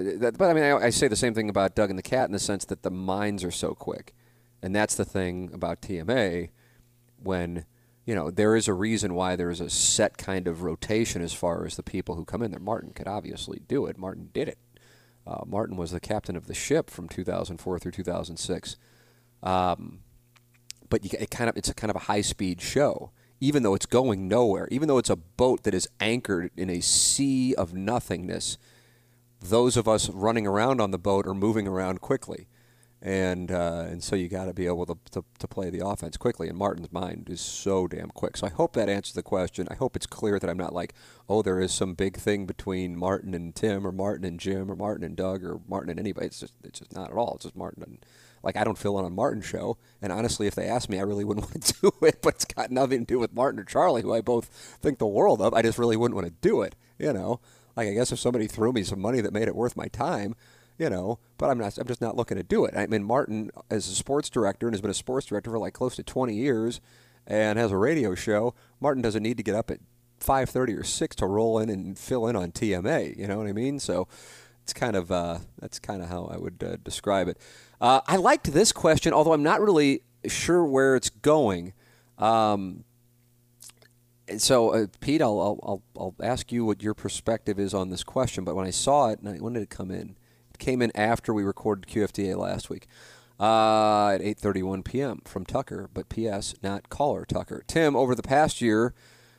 [0.02, 2.26] that, but I mean, I, I, say the same thing about Doug and the Cat
[2.26, 4.14] in the sense that the minds are so quick,
[4.62, 6.50] and that's the thing about TMA.
[7.22, 7.64] When
[8.04, 11.32] you know there is a reason why there is a set kind of rotation as
[11.32, 12.60] far as the people who come in there.
[12.60, 13.98] Martin could obviously do it.
[13.98, 14.58] Martin did it.
[15.26, 18.76] Uh, Martin was the captain of the ship from 2004 through 2006.
[19.42, 20.00] Um,
[20.88, 23.12] but you, it kind of it's a kind of a high speed show.
[23.40, 26.80] even though it's going nowhere, even though it's a boat that is anchored in a
[26.80, 28.56] sea of nothingness,
[29.42, 32.48] those of us running around on the boat are moving around quickly.
[33.04, 36.16] And uh, and so you got to be able to, to, to play the offense
[36.16, 36.48] quickly.
[36.48, 38.36] And Martin's mind is so damn quick.
[38.36, 39.66] So I hope that answers the question.
[39.68, 40.94] I hope it's clear that I'm not like,
[41.28, 44.76] oh, there is some big thing between Martin and Tim, or Martin and Jim, or
[44.76, 46.26] Martin and Doug, or Martin and anybody.
[46.26, 47.34] It's just it's just not at all.
[47.34, 48.06] It's just Martin and
[48.44, 49.78] like I don't fill in on Martin's show.
[50.00, 52.20] And honestly, if they asked me, I really wouldn't want to do it.
[52.22, 54.46] But it's got nothing to do with Martin or Charlie, who I both
[54.80, 55.54] think the world of.
[55.54, 56.76] I just really wouldn't want to do it.
[56.98, 57.40] You know,
[57.76, 60.34] like I guess if somebody threw me some money that made it worth my time,
[60.78, 61.78] you know, but I'm not.
[61.78, 62.74] I'm just not looking to do it.
[62.76, 65.74] I mean, Martin as a sports director and has been a sports director for like
[65.74, 66.80] close to 20 years,
[67.26, 68.54] and has a radio show.
[68.80, 69.80] Martin doesn't need to get up at
[70.20, 73.16] 5:30 or 6 to roll in and fill in on TMA.
[73.16, 73.78] You know what I mean?
[73.78, 74.08] So
[74.62, 77.38] it's kind of uh, that's kind of how I would uh, describe it.
[77.80, 81.72] Uh, I liked this question, although I'm not really sure where it's going.
[82.18, 82.84] Um,
[84.38, 88.44] so, uh, Pete, I'll, I'll, I'll ask you what your perspective is on this question.
[88.44, 90.16] But when I saw it, when did it come in?
[90.50, 92.86] It came in after we recorded QFTA last week
[93.40, 95.22] uh, at 8:31 p.m.
[95.24, 95.90] from Tucker.
[95.92, 96.54] But P.S.
[96.62, 97.64] Not caller Tucker.
[97.66, 98.94] Tim, over the past year,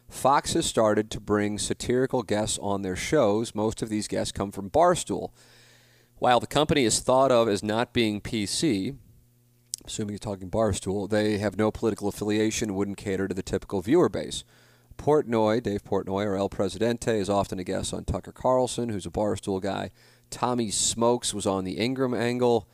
[0.10, 3.56] Fox has started to bring satirical guests on their shows.
[3.56, 5.32] Most of these guests come from Barstool.
[6.18, 8.96] While the company is thought of as not being PC,
[9.86, 14.10] assuming you're talking Barstool, they have no political affiliation, wouldn't cater to the typical viewer
[14.10, 14.44] base.
[14.98, 19.12] Portnoy, Dave Portnoy, or El Presidente, is often a guest on Tucker Carlson, who's a
[19.12, 19.92] Barstool guy.
[20.30, 22.68] Tommy Smokes was on the Ingraham Angle,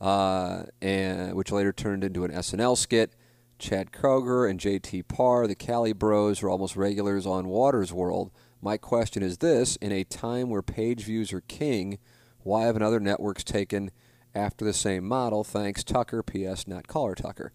[0.00, 3.14] uh, and which later turned into an SNL skit.
[3.58, 8.30] Chad Kroeger and JT Parr, the Cali Bros, are almost regulars on Watters' World.
[8.60, 11.98] My question is this: In a time where page views are king,
[12.42, 13.90] why haven't other networks taken
[14.34, 15.44] after the same model?
[15.44, 16.22] Thanks, Tucker.
[16.22, 16.66] P.S.
[16.66, 17.52] Not caller Tucker.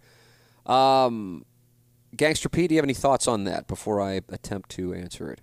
[0.66, 1.46] Um,
[2.16, 5.40] Gangster P, do you have any thoughts on that before I attempt to answer it?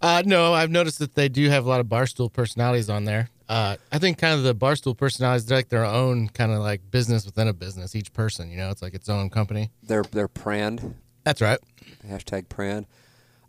[0.00, 3.28] Uh, no, I've noticed that they do have a lot of barstool personalities on there.
[3.48, 6.90] Uh, I think kind of the barstool personalities they're like their own kind of like
[6.90, 7.94] business within a business.
[7.94, 9.70] Each person, you know, it's like its own company.
[9.82, 10.94] They're they're prand.
[11.24, 11.58] That's right.
[12.06, 12.86] Hashtag prand.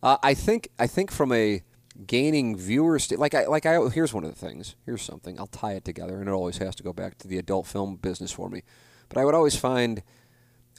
[0.01, 1.61] Uh, I think I think from a
[2.07, 4.75] gaining viewers like I like I here's one of the things.
[4.85, 5.39] Here's something.
[5.39, 7.97] I'll tie it together and it always has to go back to the adult film
[7.97, 8.63] business for me.
[9.07, 10.01] But I would always find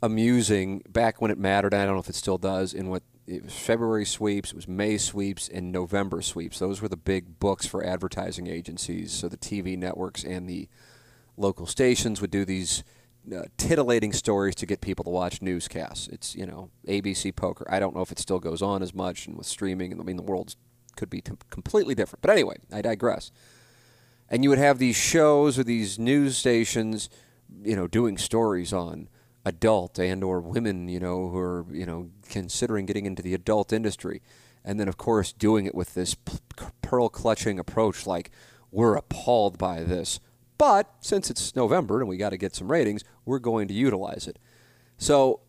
[0.02, 1.72] amusing back when it mattered.
[1.72, 4.66] I don't know if it still does in what it was February sweeps, it was
[4.66, 6.58] May sweeps and November sweeps.
[6.58, 9.12] Those were the big books for advertising agencies.
[9.12, 10.68] So the TV networks and the
[11.36, 12.82] local stations would do these
[13.32, 16.08] uh, titillating stories to get people to watch newscasts.
[16.08, 17.64] It's you know ABC Poker.
[17.70, 20.16] I don't know if it still goes on as much, and with streaming, I mean
[20.16, 20.56] the world
[20.96, 22.22] could be t- completely different.
[22.22, 23.30] But anyway, I digress.
[24.28, 27.08] And you would have these shows or these news stations,
[27.62, 29.08] you know, doing stories on
[29.44, 33.72] adult and or women, you know, who are, you know, considering getting into the adult
[33.72, 34.22] industry.
[34.64, 36.16] And then of course doing it with this
[36.82, 38.30] pearl clutching approach like
[38.70, 40.20] we're appalled by this.
[40.58, 44.28] But since it's November and we got to get some ratings, we're going to utilize
[44.28, 44.38] it.
[44.96, 45.40] So,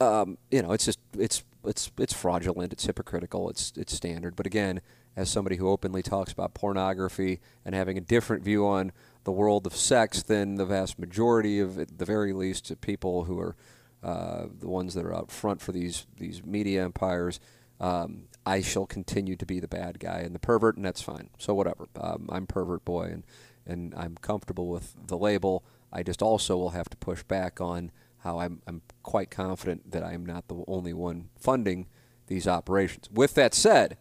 [0.00, 4.34] um, you know, it's just it's it's it's fraudulent, it's hypocritical, it's it's standard.
[4.34, 4.80] But again,
[5.14, 8.92] as somebody who openly talks about pornography and having a different view on
[9.24, 13.38] the world of sex than the vast majority of, at the very least, people who
[13.38, 13.56] are
[14.02, 17.38] uh, the ones that are out front for these these media empires.
[17.80, 21.30] Um, I shall continue to be the bad guy and the pervert, and that's fine.
[21.38, 21.86] So whatever.
[22.00, 23.24] Um, I'm pervert boy, and
[23.64, 25.64] and I'm comfortable with the label.
[25.92, 30.02] I just also will have to push back on how I'm, I'm quite confident that
[30.04, 31.86] I'm not the only one funding
[32.28, 33.10] these operations.
[33.10, 33.98] With that said,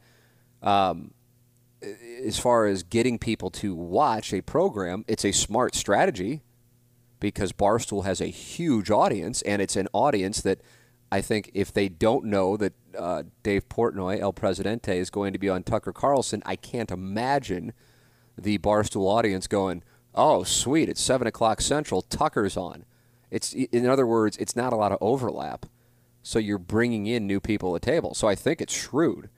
[0.62, 1.14] um,
[2.26, 6.42] as far as getting people to watch a program, it's a smart strategy
[7.20, 10.62] because Barstool has a huge audience, and it's an audience that
[11.12, 15.40] I think if they don't know that uh, Dave Portnoy, El Presidente, is going to
[15.40, 17.74] be on Tucker Carlson, I can't imagine
[18.38, 19.84] the Barstool audience going,
[20.16, 20.90] "Oh, sweet!
[20.90, 22.02] It's seven o'clock Central.
[22.02, 22.86] Tucker's on."
[23.30, 25.66] It's in other words, it's not a lot of overlap,
[26.22, 28.14] so you're bringing in new people at the table.
[28.14, 29.30] So I think it's shrewd.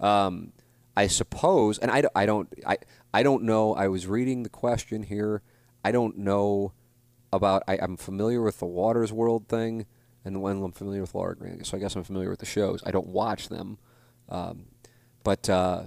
[0.00, 0.52] Um,
[0.98, 2.78] I suppose, and I, I don't I,
[3.14, 3.72] I don't know.
[3.72, 5.42] I was reading the question here.
[5.84, 6.72] I don't know
[7.32, 7.62] about.
[7.68, 9.86] I, am familiar with the Watters' World thing,
[10.24, 12.82] and when I'm familiar with Laura Ingraham, so I guess I'm familiar with the shows.
[12.84, 13.78] I don't watch them,
[14.28, 14.64] um,
[15.22, 15.84] but uh,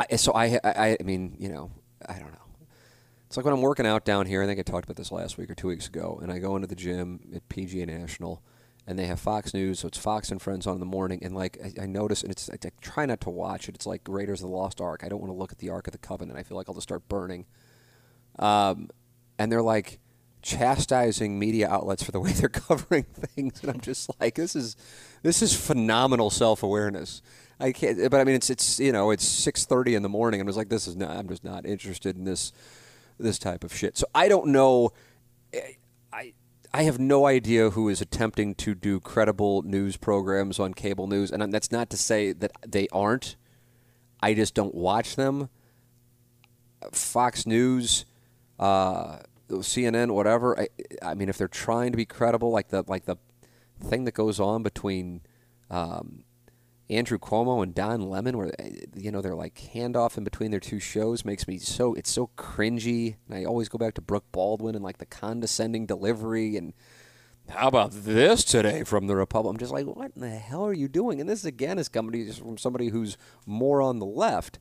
[0.00, 1.70] I, so I, I I mean you know
[2.04, 2.66] I don't know.
[3.28, 4.42] It's like when I'm working out down here.
[4.42, 6.56] I think I talked about this last week or two weeks ago, and I go
[6.56, 8.42] into the gym at PGA National
[8.86, 11.20] and they have Fox News, so it's Fox and Friends on in the morning.
[11.22, 13.74] And like I, I notice, and it's I, I, try not to watch it.
[13.74, 15.02] It's like Raiders of the Lost Ark.
[15.04, 16.38] I don't want to look at the Ark of the Covenant.
[16.38, 17.46] I feel like I'll just start burning.
[18.38, 18.90] Um,
[19.38, 20.00] and they're like
[20.42, 24.76] chastising media outlets for the way they're covering things, and I'm just like, this is
[25.22, 27.22] this is phenomenal self awareness.
[27.58, 30.40] I can't, but I mean, it's it's you know, it's six thirty in the morning.
[30.40, 31.10] I'm just like, this is not.
[31.10, 32.52] I'm just not interested in this
[33.18, 33.96] this type of shit.
[33.96, 34.92] So I don't know.
[36.74, 41.30] I have no idea who is attempting to do credible news programs on cable news,
[41.30, 43.36] and that's not to say that they aren't.
[44.20, 45.50] I just don't watch them.
[46.90, 48.06] Fox News,
[48.58, 50.58] uh, CNN, whatever.
[50.58, 50.68] I,
[51.00, 53.18] I mean, if they're trying to be credible, like the like the
[53.80, 55.20] thing that goes on between
[55.70, 56.23] um,
[56.90, 60.60] Andrew Cuomo and Don Lemon, where eh, you know they're like handoff in between their
[60.60, 63.16] two shows, makes me so it's so cringy.
[63.28, 66.74] And I always go back to Brooke Baldwin and like the condescending delivery and
[67.48, 69.52] how about this today from the Republic?
[69.52, 71.20] I'm just like, what in the hell are you doing?
[71.20, 74.58] And this again is coming from somebody who's more on the left.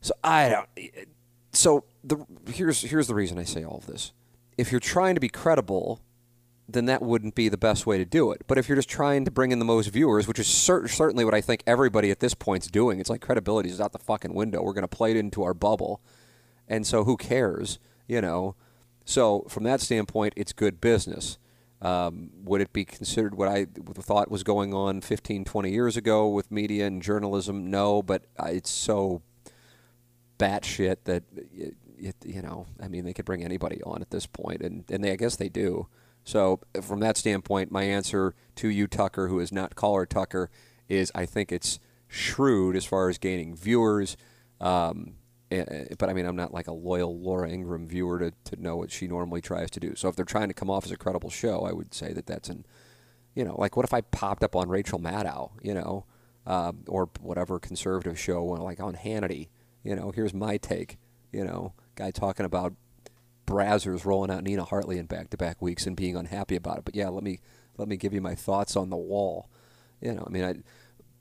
[0.00, 0.68] So I don't.
[0.76, 1.04] Eh, eh,
[1.52, 4.12] so the here's here's the reason I say all of this.
[4.58, 6.00] If you're trying to be credible,
[6.72, 8.42] then that wouldn't be the best way to do it.
[8.46, 11.24] But if you're just trying to bring in the most viewers, which is cer- certainly
[11.24, 14.34] what I think everybody at this point's doing, it's like credibility is out the fucking
[14.34, 14.62] window.
[14.62, 16.00] We're going to play it into our bubble,
[16.68, 18.54] and so who cares, you know?
[19.04, 21.38] So from that standpoint, it's good business.
[21.80, 26.28] Um, would it be considered what I thought was going on 15, 20 years ago
[26.28, 27.68] with media and journalism?
[27.68, 29.22] No, but it's so
[30.38, 34.26] batshit that it, it, you know, I mean, they could bring anybody on at this
[34.26, 35.88] point, and and they, I guess they do.
[36.24, 40.50] So from that standpoint, my answer to you, Tucker, who is not caller Tucker,
[40.88, 44.16] is I think it's shrewd as far as gaining viewers.
[44.60, 45.14] Um,
[45.52, 48.62] Eh, eh, but I mean, I'm not like a loyal Laura Ingraham viewer to, to
[48.62, 49.94] know what she normally tries to do.
[49.94, 52.26] So if they're trying to come off as a credible show, I would say that
[52.26, 52.64] that's an,
[53.34, 56.06] you know, like what if I popped up on Rachel Maddow, you know,
[56.46, 59.48] uh, or whatever conservative show, like on Hannity,
[59.84, 60.96] you know, here's my take,
[61.32, 62.72] you know, guy talking about
[63.46, 66.84] Brazzers rolling out Nina Hartley in back-to-back weeks and being unhappy about it.
[66.84, 67.40] But yeah, let me
[67.76, 69.48] let me give you my thoughts on the wall.
[70.00, 70.54] You know, I mean, I,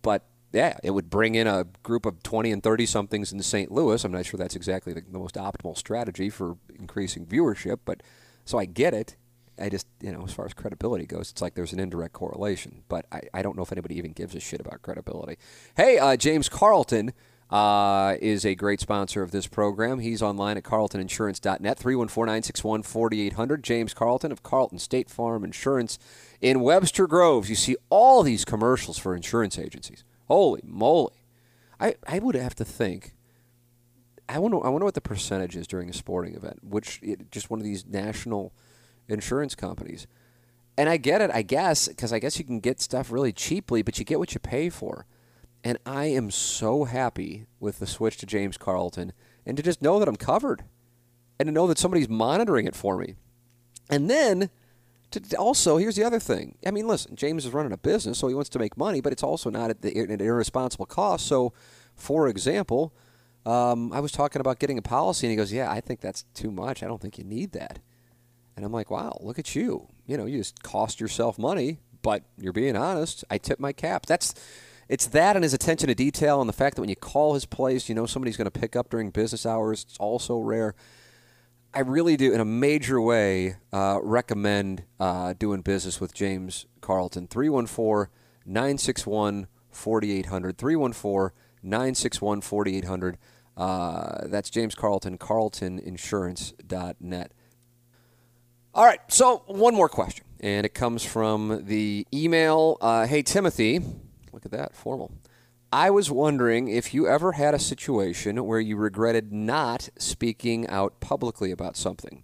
[0.02, 3.72] but yeah, it would bring in a group of 20 and 30 somethings in St.
[3.72, 4.04] Louis.
[4.04, 8.04] I'm not sure that's exactly the, the, most optimal strategy for increasing viewership, but
[8.44, 9.16] so I get it.
[9.60, 12.84] I just, you know, as far as credibility goes, it's like there's an indirect correlation,
[12.90, 15.38] but I, I don't know if anybody even gives a shit about credibility.
[15.78, 17.14] Hey, uh, James Carlton
[17.52, 20.00] uh, is a great sponsor of this program.
[20.00, 23.64] He's online at carltoninsurance.net, 314 961 4800.
[23.64, 26.00] James Carlton of Carlton State Farm Insurance
[26.40, 27.50] in Webster Groves.
[27.50, 30.04] You see all these commercials for insurance agencies.
[30.28, 31.26] Holy moly.
[31.80, 33.16] I, I would have to think.
[34.30, 37.60] I wonder, I wonder what the percentage is during a sporting event, which just one
[37.60, 38.54] of these national
[39.10, 40.08] insurance companies.
[40.78, 43.82] And I get it, I guess, because I guess you can get stuff really cheaply,
[43.82, 45.06] but you get what you pay for.
[45.64, 49.14] And I am so happy with the switch to James Carlton
[49.46, 50.64] and to just know that I'm covered
[51.40, 53.16] and to know that somebody's monitoring it for me.
[53.90, 54.50] And then
[55.12, 56.58] to also, here's the other thing.
[56.66, 59.12] I mean, listen, James is running a business, so he wants to make money, but
[59.12, 61.28] it's also not at, the, at an irresponsible cost.
[61.28, 61.54] So,
[61.96, 62.94] for example,
[63.46, 66.24] um, I was talking about getting a policy, and he goes, "Yeah, I think that's
[66.34, 66.82] too much.
[66.82, 67.80] I don't think you need that."
[68.56, 69.88] And I'm like, "Wow, look at you!
[70.06, 73.26] You know, you just cost yourself money, but you're being honest.
[73.30, 74.06] I tip my cap.
[74.06, 74.34] That's."
[74.92, 77.46] It's that and his attention to detail and the fact that when you call his
[77.46, 79.86] place, you know somebody's going to pick up during business hours.
[79.88, 80.76] It's also rare.
[81.74, 87.28] I really do, in a major way, uh, recommend uh, doing business with James Carlton.
[87.28, 88.12] 314
[88.46, 90.58] 961 4800.
[90.58, 93.18] 314 961 4800.
[93.56, 97.32] Uh, that's James Carlton, carltoninsurance.net.
[98.74, 102.76] All right, so one more question, and it comes from the email.
[102.82, 103.80] Uh, hey, Timothy,
[104.34, 105.12] look at that, formal.
[105.74, 111.00] I was wondering if you ever had a situation where you regretted not speaking out
[111.00, 112.24] publicly about something.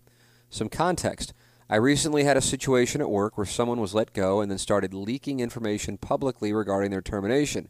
[0.50, 1.34] Some context.
[1.70, 4.94] I recently had a situation at work where someone was let go and then started
[4.94, 7.70] leaking information publicly regarding their termination.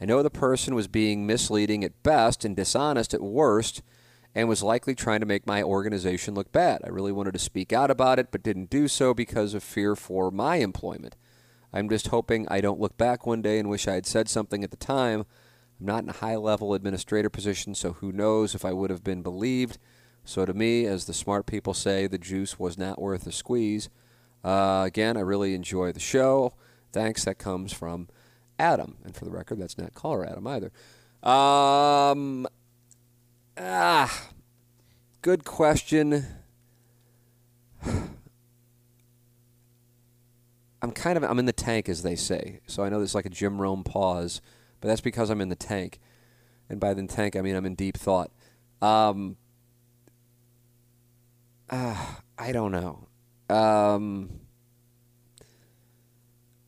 [0.00, 3.82] I know the person was being misleading at best and dishonest at worst
[4.34, 6.80] and was likely trying to make my organization look bad.
[6.84, 9.96] I really wanted to speak out about it but didn't do so because of fear
[9.96, 11.16] for my employment.
[11.72, 14.64] I'm just hoping I don't look back one day and wish I had said something
[14.64, 15.26] at the time.
[15.78, 19.04] I'm not in a high level administrator position, so who knows if I would have
[19.04, 19.78] been believed.
[20.24, 23.88] So, to me, as the smart people say, the juice was not worth the squeeze.
[24.44, 26.52] Uh, again, I really enjoy the show.
[26.92, 27.24] Thanks.
[27.24, 28.08] That comes from
[28.58, 28.96] Adam.
[29.04, 30.72] And for the record, that's not caller Adam either.
[31.22, 32.46] Um,
[33.56, 34.28] ah,
[35.22, 36.26] good question.
[40.80, 42.60] I'm kind of I'm in the tank, as they say.
[42.66, 44.40] So I know there's like a Jim Rome pause,
[44.80, 45.98] but that's because I'm in the tank,
[46.68, 48.30] and by the tank I mean I'm in deep thought.
[48.80, 49.36] Um,
[51.70, 53.08] uh, I don't know.
[53.54, 54.40] Um,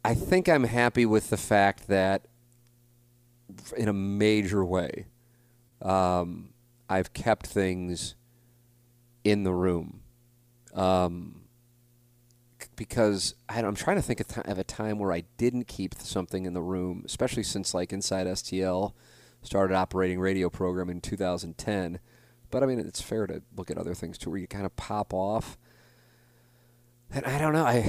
[0.04, 2.26] I think I'm happy with the fact that,
[3.76, 5.06] in a major way,
[5.82, 6.50] um,
[6.88, 8.14] I've kept things
[9.24, 10.00] in the room.
[10.74, 11.39] Um,
[12.80, 16.54] because I, I'm trying to think of, a time where I didn't keep something in
[16.54, 18.94] the room, especially since like Inside STL
[19.42, 22.00] started operating radio program in 2010.
[22.50, 24.74] But I mean, it's fair to look at other things too, where you kind of
[24.76, 25.58] pop off.
[27.12, 27.66] And I don't know.
[27.66, 27.84] I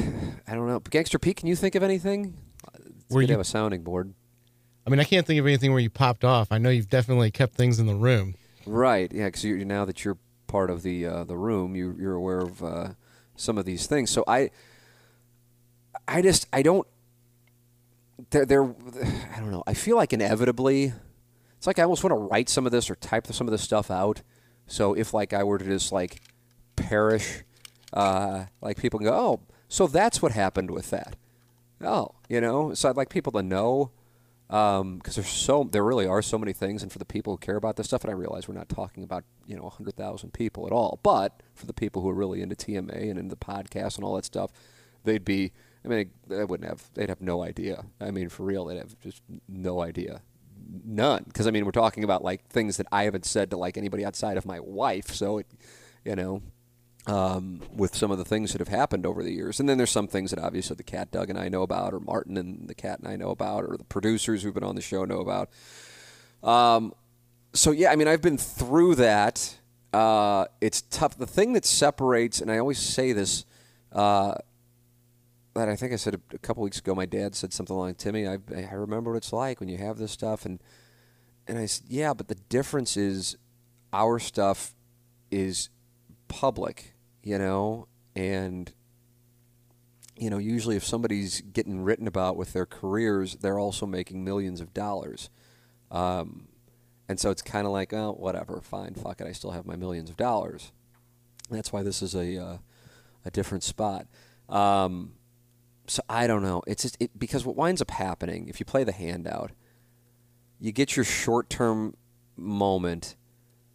[0.45, 0.81] I don't know.
[0.81, 2.35] Gangster Pete, can you think of anything?
[2.75, 4.13] It's to you- have a sounding board.
[4.85, 6.51] I mean, I can't think of anything where you popped off.
[6.51, 8.35] I know you've definitely kept things in the room.
[8.65, 9.09] Right.
[9.13, 9.27] Yeah.
[9.27, 10.17] Because now that you're
[10.47, 12.89] part of the uh, the room, you you're aware of uh,
[13.37, 14.09] some of these things.
[14.09, 14.49] So I
[16.12, 16.86] I just I don't.
[18.32, 19.64] They're, they're I don't know.
[19.66, 20.93] I feel like inevitably,
[21.57, 23.62] it's like I almost want to write some of this or type some of this
[23.62, 24.22] stuff out.
[24.68, 26.22] So if like I were to just like
[26.76, 27.43] perish,
[27.93, 29.39] uh, like people can go, oh,
[29.70, 31.16] so that's what happened with that.
[31.82, 32.74] Oh, you know.
[32.74, 33.91] So I'd like people to know
[34.49, 37.55] because there's so there really are so many things, and for the people who care
[37.55, 40.74] about this stuff, and I realize we're not talking about you know 100,000 people at
[40.74, 44.03] all, but for the people who are really into TMA and into the podcast and
[44.03, 44.51] all that stuff,
[45.05, 45.53] they'd be.
[45.84, 46.89] I mean, they wouldn't have.
[46.93, 47.86] They'd have no idea.
[47.99, 50.21] I mean, for real, they'd have just no idea,
[50.86, 51.23] none.
[51.25, 54.05] Because I mean, we're talking about like things that I haven't said to like anybody
[54.05, 55.07] outside of my wife.
[55.13, 55.47] So it,
[56.05, 56.41] you know,
[57.07, 59.59] um, with some of the things that have happened over the years.
[59.59, 61.99] And then there's some things that obviously the cat Doug and I know about, or
[61.99, 64.82] Martin and the cat and I know about, or the producers who've been on the
[64.82, 65.49] show know about.
[66.43, 66.93] Um,
[67.53, 69.57] so yeah, I mean, I've been through that.
[69.91, 71.17] Uh, it's tough.
[71.17, 73.45] The thing that separates, and I always say this,
[73.91, 74.36] uh,
[75.53, 76.95] that I think I said a, a couple weeks ago.
[76.95, 79.97] My dad said something like, "Timmy, I, I remember what it's like when you have
[79.97, 80.61] this stuff," and
[81.47, 83.37] and I said, "Yeah, but the difference is,
[83.91, 84.73] our stuff
[85.29, 85.69] is
[86.27, 86.93] public,
[87.23, 88.71] you know, and
[90.17, 94.61] you know, usually if somebody's getting written about with their careers, they're also making millions
[94.61, 95.29] of dollars."
[95.89, 96.47] Um,
[97.09, 99.75] and so it's kind of like, oh, whatever, fine, fuck it, I still have my
[99.75, 100.71] millions of dollars.
[101.49, 102.57] That's why this is a uh,
[103.25, 104.07] a different spot.
[104.47, 105.13] Um,
[105.91, 106.61] so I don't know.
[106.67, 109.51] It's just it, because what winds up happening if you play the handout,
[110.57, 111.95] you get your short term
[112.37, 113.17] moment,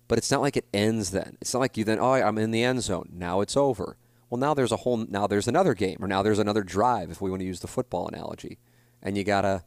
[0.08, 1.36] but it's not like it ends then.
[1.42, 3.10] It's not like you then, oh, I'm in the end zone.
[3.12, 3.98] Now it's over.
[4.30, 7.20] Well, now there's a whole, now there's another game, or now there's another drive, if
[7.20, 8.58] we want to use the football analogy.
[9.02, 9.62] And you got to,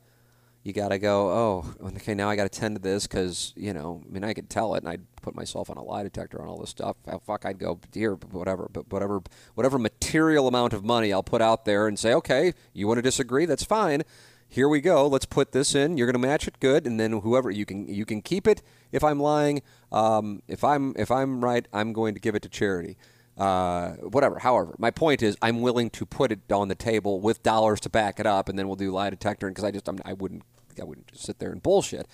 [0.70, 3.74] you got to go, oh, okay, now I got to tend to this because, you
[3.74, 6.40] know, I mean, I could tell it and I'd put myself on a lie detector
[6.40, 6.96] on all this stuff.
[7.08, 9.22] Oh, fuck, I'd go, dear, whatever, but whatever,
[9.56, 13.02] whatever material amount of money I'll put out there and say, okay, you want to
[13.02, 13.46] disagree?
[13.46, 14.04] That's fine.
[14.48, 15.08] Here we go.
[15.08, 15.98] Let's put this in.
[15.98, 18.64] You're going to match it good, and then whoever you can you can keep it.
[18.92, 19.62] If I'm lying,
[19.92, 22.98] um, if I'm if I'm right, I'm going to give it to charity.
[23.38, 24.40] Uh, whatever.
[24.40, 27.90] However, my point is, I'm willing to put it on the table with dollars to
[27.90, 29.48] back it up, and then we'll do lie detector.
[29.48, 30.44] Because I just I'm, I wouldn't
[30.82, 32.08] I wouldn't just sit there and bullshit.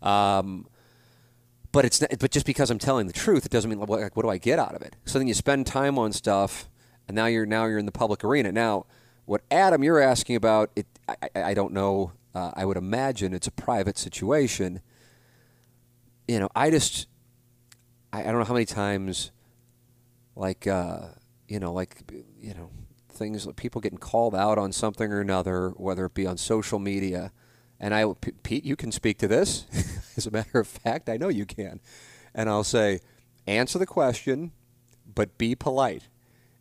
[0.00, 0.66] Um,
[1.72, 4.22] but it's not, but just because I'm telling the truth, it doesn't mean like, what
[4.22, 4.96] do I get out of it?
[5.06, 6.68] So then you spend time on stuff,
[7.08, 8.52] and now you're now you're in the public arena.
[8.52, 8.84] Now,
[9.24, 12.12] what Adam you're asking about, it I, I, I don't know.
[12.34, 14.80] Uh, I would imagine it's a private situation.
[16.28, 17.06] You know, I just
[18.12, 19.32] I, I don't know how many times,
[20.36, 21.08] like uh,
[21.48, 22.02] you know, like
[22.38, 22.70] you know,
[23.08, 27.32] things people getting called out on something or another, whether it be on social media.
[27.82, 29.66] And I, P- Pete, you can speak to this.
[30.16, 31.80] As a matter of fact, I know you can.
[32.32, 33.00] And I'll say,
[33.46, 34.52] answer the question,
[35.12, 36.08] but be polite.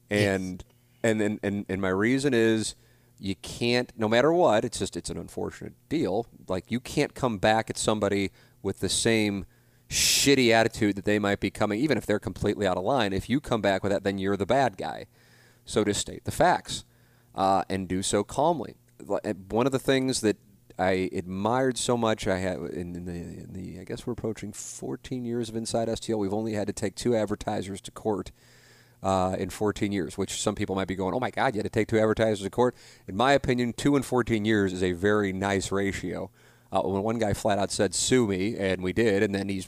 [0.10, 0.64] And
[1.04, 2.76] and, and and and my reason is
[3.18, 7.38] you can't no matter what it's just it's an unfortunate deal like you can't come
[7.38, 9.46] back at somebody with the same
[9.90, 13.30] shitty attitude that they might be coming even if they're completely out of line if
[13.30, 15.06] you come back with that then you're the bad guy
[15.66, 16.84] so just state the facts
[17.36, 18.76] uh, and do so calmly
[19.50, 20.38] one of the things that
[20.82, 24.52] I admired so much I had in, in the in the I guess we're approaching
[24.52, 28.32] 14 years of Inside STL we've only had to take two advertisers to court
[29.04, 31.66] uh, in 14 years, which some people might be going, oh my God, you had
[31.66, 32.76] to take two advertisers to court.
[33.08, 36.30] In my opinion, two in 14 years is a very nice ratio.
[36.72, 39.68] Uh, when one guy flat out said, sue me, and we did, and then he's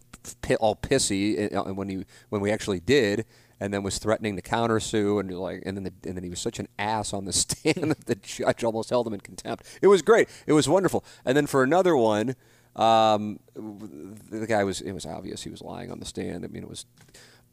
[0.60, 3.26] all pissy uh, when, he, when we actually did,
[3.64, 6.42] and then was threatening to countersue, and like, and then the, and then he was
[6.42, 9.66] such an ass on the stand that the judge almost held him in contempt.
[9.82, 10.28] It was great.
[10.46, 11.06] It was wonderful.
[11.24, 12.36] And then for another one,
[12.76, 16.44] um, the guy was it was obvious he was lying on the stand.
[16.44, 16.86] I mean, it was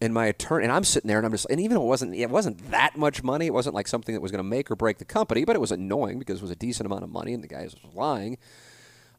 [0.01, 2.29] and my attorney and I'm sitting there and I'm just and even it wasn't it
[2.29, 4.99] wasn't that much money, it wasn't like something that was going to make or break
[4.99, 7.45] the company, but it was annoying because it was a decent amount of money and
[7.45, 8.37] the guy was lying.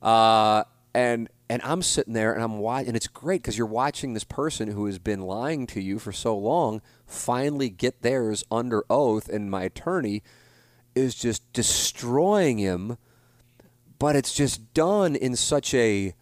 [0.01, 4.13] Uh, and And I'm sitting there and I'm watching, and it's great because you're watching
[4.13, 8.85] this person who has been lying to you for so long finally get theirs under
[8.89, 10.23] oath, and my attorney
[10.95, 12.97] is just destroying him.
[13.99, 16.13] But it's just done in such a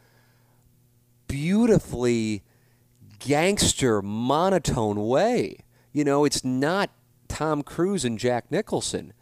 [1.27, 2.41] beautifully
[3.19, 5.57] gangster, monotone way.
[5.93, 6.89] You know, it's not
[7.27, 9.13] Tom Cruise and Jack Nicholson.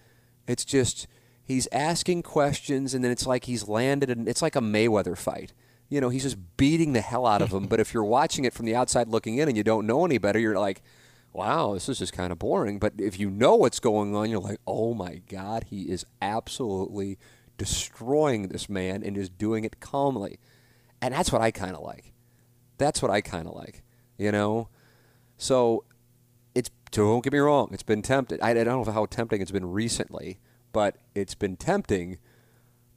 [0.47, 1.05] It's just
[1.43, 5.51] he's asking questions, and then it's like he's landed, and it's like a Mayweather fight.
[5.89, 7.67] You know, he's just beating the hell out of him.
[7.67, 10.17] but if you're watching it from the outside looking in and you don't know any
[10.17, 10.81] better, you're like,
[11.33, 12.79] wow, this is just kind of boring.
[12.79, 17.17] But if you know what's going on, you're like, oh my God, he is absolutely
[17.57, 20.39] destroying this man and is doing it calmly.
[21.01, 22.13] And that's what I kind of like.
[22.77, 23.83] That's what I kind of like,
[24.17, 24.69] you know?
[25.37, 25.83] So
[26.55, 28.39] it's, don't get me wrong, it's been tempting.
[28.41, 30.39] I, I don't know how tempting it's been recently,
[30.71, 32.17] but it's been tempting.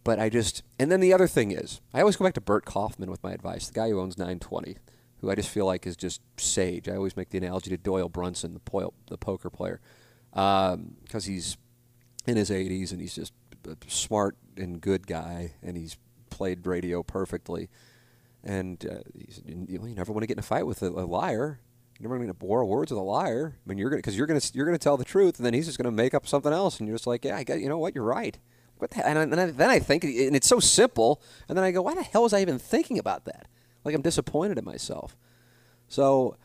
[0.02, 2.64] But I just, and then the other thing is, I always go back to Bert
[2.64, 4.76] Kaufman with my advice, the guy who owns 920,
[5.18, 6.88] who I just feel like is just sage.
[6.88, 9.80] I always make the analogy to Doyle Brunson, the, po- the poker player,
[10.32, 11.58] because um, he's
[12.26, 13.34] in his 80s and he's just
[13.66, 15.96] a smart and good guy, and he's
[16.30, 17.68] played radio perfectly.
[18.42, 21.60] And uh, you never want to get in a fight with a, a liar.
[21.98, 23.54] You never want to borrow words with a liar.
[23.54, 25.66] I mean, you're gonna because you're gonna you're gonna tell the truth, and then he's
[25.66, 27.76] just gonna make up something else, and you're just like, yeah, I get, you know
[27.76, 28.38] what, you're right.
[28.80, 31.70] What the, and, I, and then I think, and it's so simple, and then I
[31.70, 33.46] go, why the hell was I even thinking about that?
[33.84, 35.16] Like I'm disappointed in myself.
[35.88, 36.36] So,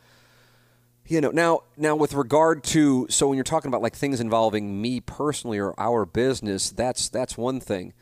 [1.08, 4.82] you know, now now with regard to so when you're talking about like things involving
[4.82, 7.94] me personally or our business, that's that's one thing.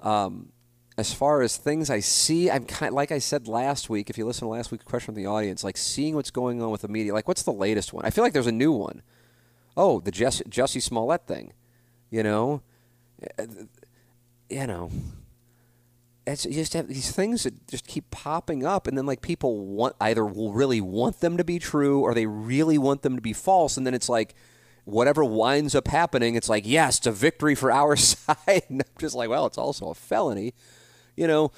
[0.00, 0.52] Um,
[0.98, 4.10] as far as things I see, I'm kind of, like I said last week.
[4.10, 6.70] If you listen to last week's question from the audience, like seeing what's going on
[6.70, 7.14] with the media.
[7.14, 8.04] Like, what's the latest one?
[8.04, 9.02] I feel like there's a new one.
[9.76, 11.54] Oh, the Jesse, Jussie Smollett thing.
[12.10, 12.62] You know,
[13.38, 13.46] uh,
[14.50, 14.90] you know,
[16.26, 19.64] it's you just have these things that just keep popping up, and then like people
[19.66, 23.22] want either will really want them to be true or they really want them to
[23.22, 24.34] be false, and then it's like
[24.84, 28.62] whatever winds up happening, it's like yes, it's a victory for our side.
[28.68, 30.54] And I'm just like, well, it's also a felony,
[31.16, 31.52] you know.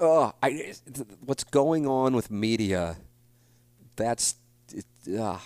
[0.00, 0.74] oh, I,
[1.20, 2.96] what's going on with media?
[3.96, 4.36] That's
[5.18, 5.38] uh,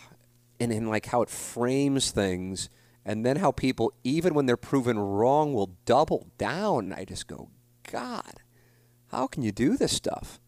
[0.61, 2.69] and in like how it frames things
[3.07, 6.93] and then how people, even when they're proven wrong, will double down.
[6.93, 7.51] I just go,
[7.91, 8.41] God,
[9.13, 10.41] how can you do this stuff?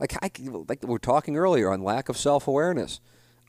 [0.00, 0.30] Like, I,
[0.66, 3.00] like we were talking earlier on lack of self awareness.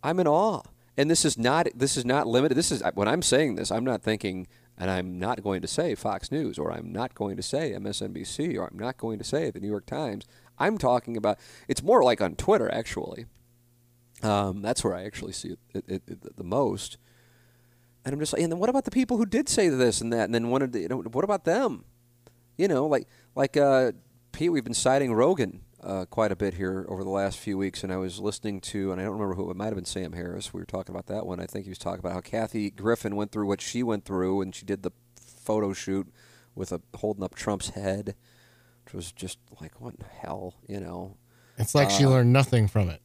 [0.04, 0.64] I'm in awe,
[0.98, 2.56] and this is not this is not limited.
[2.56, 4.48] This is when I'm saying this, I'm not thinking,
[4.78, 8.58] and I'm not going to say Fox News, or I'm not going to say MSNBC,
[8.58, 10.26] or I'm not going to say the New York Times.
[10.60, 11.40] I'm talking about.
[11.70, 13.28] It's more like on Twitter, actually.
[14.22, 16.98] Um, that's where I actually see it, it, it the most.
[18.04, 20.12] And I'm just like, and then what about the people who did say this and
[20.12, 21.86] that, and then wanted to, you know, what about them?
[22.58, 23.92] You know, like like uh,
[24.32, 27.84] Pete, we've been citing Rogan uh, quite a bit here over the last few weeks,
[27.84, 30.14] and I was listening to, and I don't remember who it might have been Sam
[30.14, 30.54] Harris.
[30.54, 31.40] We were talking about that one.
[31.40, 34.42] I think he was talking about how Kathy Griffin went through what she went through,
[34.42, 36.08] and she did the photo shoot
[36.56, 38.16] with a holding up Trump's head,
[38.86, 41.18] which was just like, what the hell, you know?
[41.58, 43.02] It's like uh, she learned nothing from it.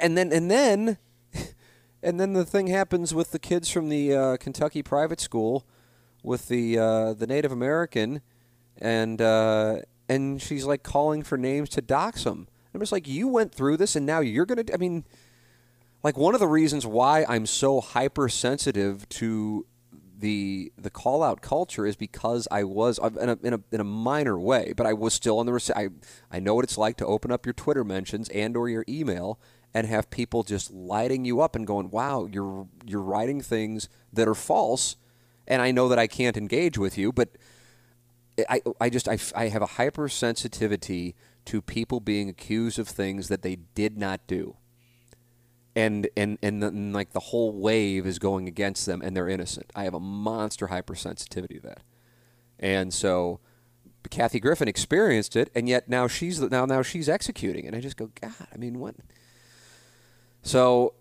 [0.00, 0.98] And then and then
[2.04, 5.66] and then the thing happens with the kids from the uh, Kentucky private school
[6.22, 8.20] with the uh, the Native American,
[8.78, 9.78] and uh,
[10.08, 12.46] and she's like calling for names to dox them.
[12.72, 14.64] I'm just like, you went through this, and now you're gonna.
[14.72, 15.04] I mean,
[16.02, 19.66] like one of the reasons why I'm so hypersensitive to
[20.18, 23.84] the the call out culture is because I was in a, in a, in a
[23.84, 25.88] minor way, but I was still on the I
[26.30, 29.38] I know what it's like to open up your Twitter mentions and or your email
[29.74, 34.28] and have people just lighting you up and going, "Wow, you're you're writing things that
[34.28, 34.96] are false,"
[35.46, 37.36] and I know that I can't engage with you, but
[38.48, 41.14] I I just I, I have a hypersensitivity
[41.46, 44.56] to people being accused of things that they did not do.
[45.76, 49.28] And and and, the, and like the whole wave is going against them, and they're
[49.28, 49.72] innocent.
[49.74, 51.82] I have a monster hypersensitivity to that,
[52.60, 53.40] and so
[54.10, 57.96] Kathy Griffin experienced it, and yet now she's now now she's executing, and I just
[57.96, 58.94] go, God, I mean, what?
[60.44, 60.92] So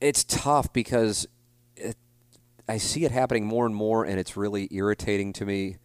[0.00, 1.28] it's tough because
[1.76, 1.96] it,
[2.66, 5.76] I see it happening more and more, and it's really irritating to me.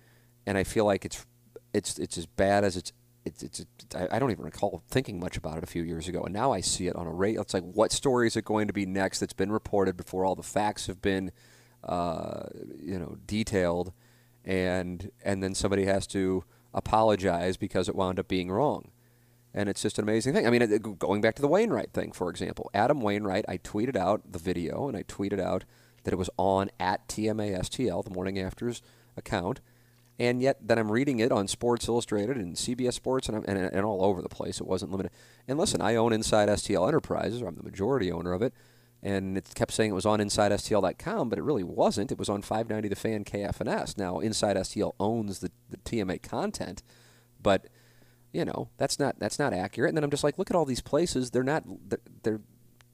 [0.45, 1.26] And I feel like it's
[1.74, 2.93] it's it's as bad as it's
[3.26, 6.24] it's, it's, it's I don't even recall thinking much about it a few years ago,
[6.24, 7.38] and now I see it on a rate.
[7.38, 10.36] It's like, what story is it going to be next that's been reported before all
[10.36, 11.34] the facts have been,
[11.84, 12.43] uh,
[12.82, 13.91] you know, detailed,
[14.45, 18.91] and and then somebody has to apologize because it wound up being wrong
[19.58, 20.45] and it's just an amazing thing.
[20.45, 24.22] I mean, going back to the Wainwright thing, for example, Adam Wainwright, I tweeted out
[24.32, 25.66] the video and I tweeted out
[26.03, 28.84] that it was on at TMASTL, the Morning After's
[29.18, 29.60] account,
[30.20, 33.84] And yet, then I'm reading it on Sports Illustrated and CBS Sports and, and, and
[33.84, 34.62] all over the place.
[34.62, 35.12] It wasn't limited.
[35.47, 38.53] And listen, I own Inside STL Enterprises, I'm the majority owner of it.
[39.01, 42.12] And it kept saying it was on InsideSTL.com, but it really wasn't.
[42.12, 43.97] It was on 590 The Fan KFNS.
[43.97, 46.84] Now, Inside STL owns the, the TMA content,
[47.41, 47.68] but
[48.38, 49.90] you know that's not that's not accurate.
[49.90, 51.32] And then I'm just like, look at all these places.
[51.32, 51.64] They're not.
[52.24, 52.42] They're,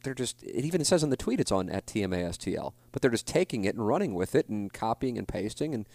[0.03, 3.27] they're just it even says in the tweet it's on at TMASTL, but they're just
[3.27, 5.87] taking it and running with it and copying and pasting and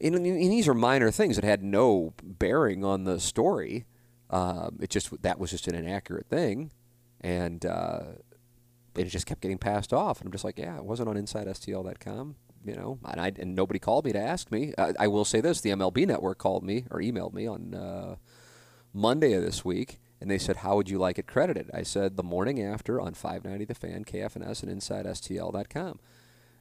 [0.00, 3.84] and, and these are minor things that had no bearing on the story.
[4.30, 6.72] Um, it just that was just an inaccurate thing,
[7.20, 8.00] and uh,
[8.96, 10.20] it just kept getting passed off.
[10.20, 13.78] And I'm just like, yeah, it wasn't on InsideSTL.com, you know, and, I, and nobody
[13.78, 14.72] called me to ask me.
[14.76, 18.16] I, I will say this: the MLB Network called me or emailed me on uh,
[18.94, 21.70] Monday of this week and they said, How would you like it credited?
[21.74, 25.98] I said, The morning after on 590 The Fan, KFNS, and InsideSTL.com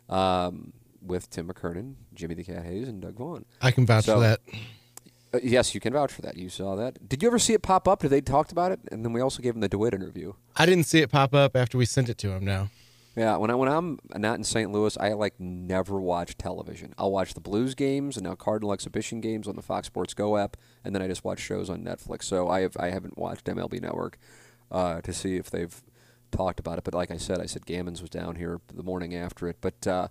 [0.09, 3.45] um, with Tim McKernan, Jimmy the Cat Hayes, and Doug Vaughn.
[3.61, 4.39] I can vouch so, for that.
[5.33, 6.35] Uh, yes, you can vouch for that.
[6.37, 7.07] You saw that.
[7.07, 8.01] Did you ever see it pop up?
[8.01, 8.79] Did they talked about it?
[8.91, 10.33] And then we also gave him the DeWitt interview.
[10.55, 12.43] I didn't see it pop up after we sent it to him.
[12.43, 12.69] No.
[13.15, 14.71] Yeah, when I when I'm not in St.
[14.71, 16.95] Louis, I like never watch television.
[16.97, 20.35] I'll watch the Blues games and now Cardinal exhibition games on the Fox Sports Go
[20.35, 22.23] app, and then I just watch shows on Netflix.
[22.23, 24.17] So I have I haven't watched MLB Network
[24.71, 25.83] uh, to see if they've
[26.31, 26.83] talked about it.
[26.83, 29.57] But like I said, I said Gammons was down here the morning after it.
[29.61, 30.07] But uh,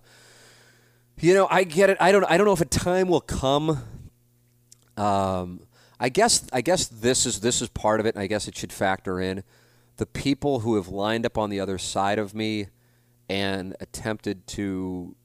[1.19, 1.97] you know, I get it.
[1.99, 3.83] I don't I don't know if a time will come.
[4.95, 5.67] Um,
[5.99, 8.57] I guess I guess this is this is part of it, and I guess it
[8.57, 9.43] should factor in
[9.97, 12.67] the people who have lined up on the other side of me
[13.29, 15.15] and attempted to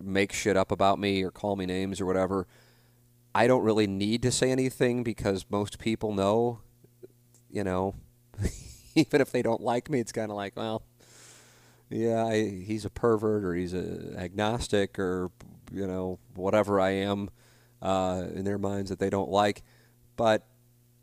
[0.00, 2.46] make shit up about me or call me names or whatever,
[3.34, 6.60] I don't really need to say anything because most people know,
[7.50, 7.94] you know,
[8.94, 10.82] even if they don't like me, it's kind of like, well,
[11.90, 15.30] yeah, I, he's a pervert or he's a agnostic or
[15.72, 17.30] you know whatever I am
[17.82, 19.62] uh, in their minds that they don't like.
[20.16, 20.46] But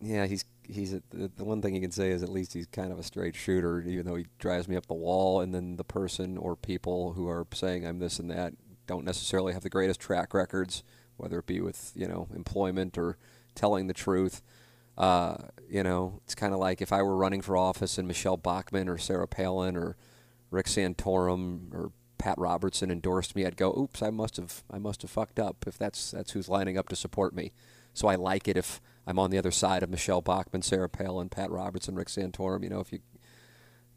[0.02, 2.92] yeah, he's he's a, the one thing you can say is at least he's kind
[2.92, 5.42] of a straight shooter, even though he drives me up the wall.
[5.42, 8.54] And then the person or people who are saying I'm this and that
[8.86, 10.84] don't necessarily have the greatest track records,
[11.18, 13.18] whether it be with you know employment or
[13.56, 14.42] telling the truth.
[14.98, 15.38] Uh,
[15.70, 18.90] you know, it's kind of like if I were running for office and Michele Bachmann
[18.90, 19.96] or Sarah Palin or
[20.50, 25.04] Rick Santorum or Pat Robertson endorsed me, I'd go, "Oops, I must have I must
[25.04, 27.52] have fucked up." If that's that's who's lining up to support me,
[27.94, 31.30] so I like it if I'm on the other side of Michele Bachmann, Sarah Palin,
[31.30, 32.62] Pat Robertson, Rick Santorum.
[32.62, 33.00] You know, if you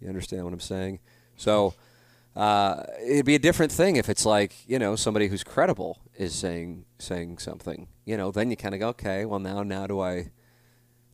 [0.00, 1.00] you understand what I'm saying.
[1.36, 1.74] So
[2.36, 6.34] uh, it'd be a different thing if it's like you know somebody who's credible is
[6.34, 7.88] saying saying something.
[8.04, 10.30] You know, then you kind of go, okay, well now now do I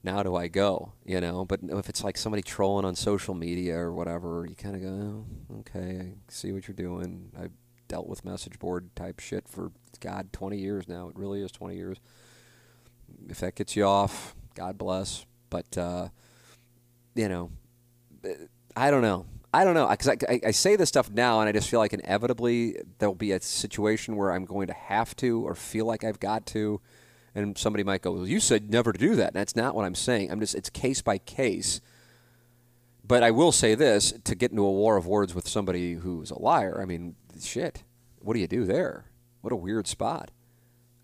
[0.04, 0.92] now do I go?
[1.04, 4.76] You know, but if it's like somebody trolling on social media or whatever, you kind
[4.76, 7.30] of go, oh, okay, I see what you're doing.
[7.38, 7.52] I've
[7.88, 11.08] dealt with message board type shit for God 20 years now.
[11.08, 11.98] It really is 20 years
[13.28, 15.26] if that gets you off, God bless.
[15.50, 16.08] But uh,
[17.14, 17.50] you know,
[18.76, 19.26] I don't know.
[19.52, 21.80] I don't know because I, I, I, say this stuff now, and I just feel
[21.80, 26.04] like inevitably there'll be a situation where I'm going to have to, or feel like
[26.04, 26.80] I've got to,
[27.34, 29.86] and somebody might go, "Well, you said never to do that." And that's not what
[29.86, 30.30] I'm saying.
[30.30, 31.80] I'm just it's case by case.
[33.02, 36.30] But I will say this: to get into a war of words with somebody who's
[36.30, 37.82] a liar, I mean, shit.
[38.18, 39.06] What do you do there?
[39.40, 40.32] What a weird spot.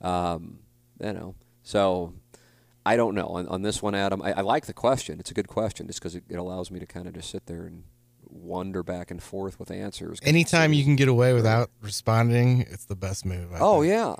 [0.00, 0.58] Um,
[1.00, 2.14] you know, so
[2.84, 4.22] I don't know on, on this one, Adam.
[4.22, 5.20] I, I, like the question.
[5.20, 7.46] It's a good question just because it, it, allows me to kind of just sit
[7.46, 7.84] there and
[8.28, 10.18] wonder back and forth with answers.
[10.22, 13.52] Anytime you can get away without responding, it's the best move.
[13.52, 13.92] I oh think.
[13.92, 14.14] yeah.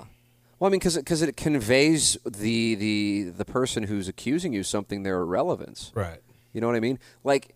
[0.59, 5.03] Well, I mean, because because it conveys the the the person who's accusing you something
[5.03, 5.91] their irrelevance.
[5.93, 6.19] Right.
[6.53, 6.99] You know what I mean?
[7.23, 7.55] Like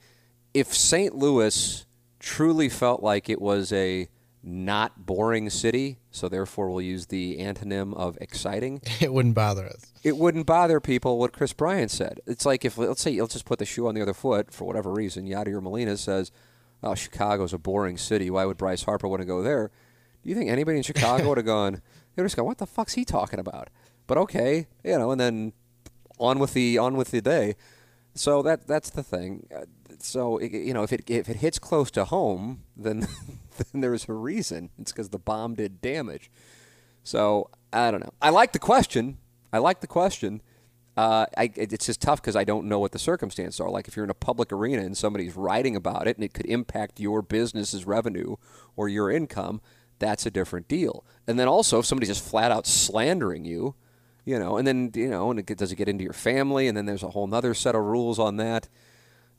[0.54, 1.16] if St.
[1.16, 1.86] Louis
[2.20, 4.10] truly felt like it was a
[4.48, 8.82] not boring city, so therefore we'll use the antonym of exciting.
[9.02, 9.94] It wouldn't bother us.
[10.04, 12.22] It wouldn't bother people what Kris Bryant said.
[12.26, 14.66] It's like if, let's say, let's just put the shoe on the other foot for
[14.66, 15.28] whatever reason.
[15.28, 16.32] Yadier Molina says,
[16.82, 18.30] oh, Chicago's a boring city.
[18.30, 19.70] Why would Bryce Harper want to go there?
[20.24, 21.82] Do you think anybody in Chicago would have gone,
[22.16, 23.70] they're just going, what the fuck's he talking about?
[24.08, 25.54] But okay, you know, and then
[26.18, 27.56] on with the on with the day.
[28.16, 29.48] So that that's the thing.
[30.04, 33.08] So you know, if it if it hits close to home, then
[33.72, 34.70] then there's a reason.
[34.80, 36.30] It's because the bomb did damage.
[37.04, 38.14] So I don't know.
[38.22, 39.18] I like the question.
[39.52, 40.42] I like the question.
[40.98, 43.70] Uh, I, it's just tough because I don't know what the circumstances are.
[43.70, 46.48] Like if you're in a public arena and somebody's writing about it and it could
[46.48, 48.38] impact your business's revenue
[48.76, 49.62] or your income,
[50.00, 51.06] that's a different deal.
[51.28, 53.76] And then also if somebody's just flat out slandering you,
[54.26, 56.68] you know, and then you know, and it, does it get into your family?
[56.68, 58.68] And then there's a whole other set of rules on that.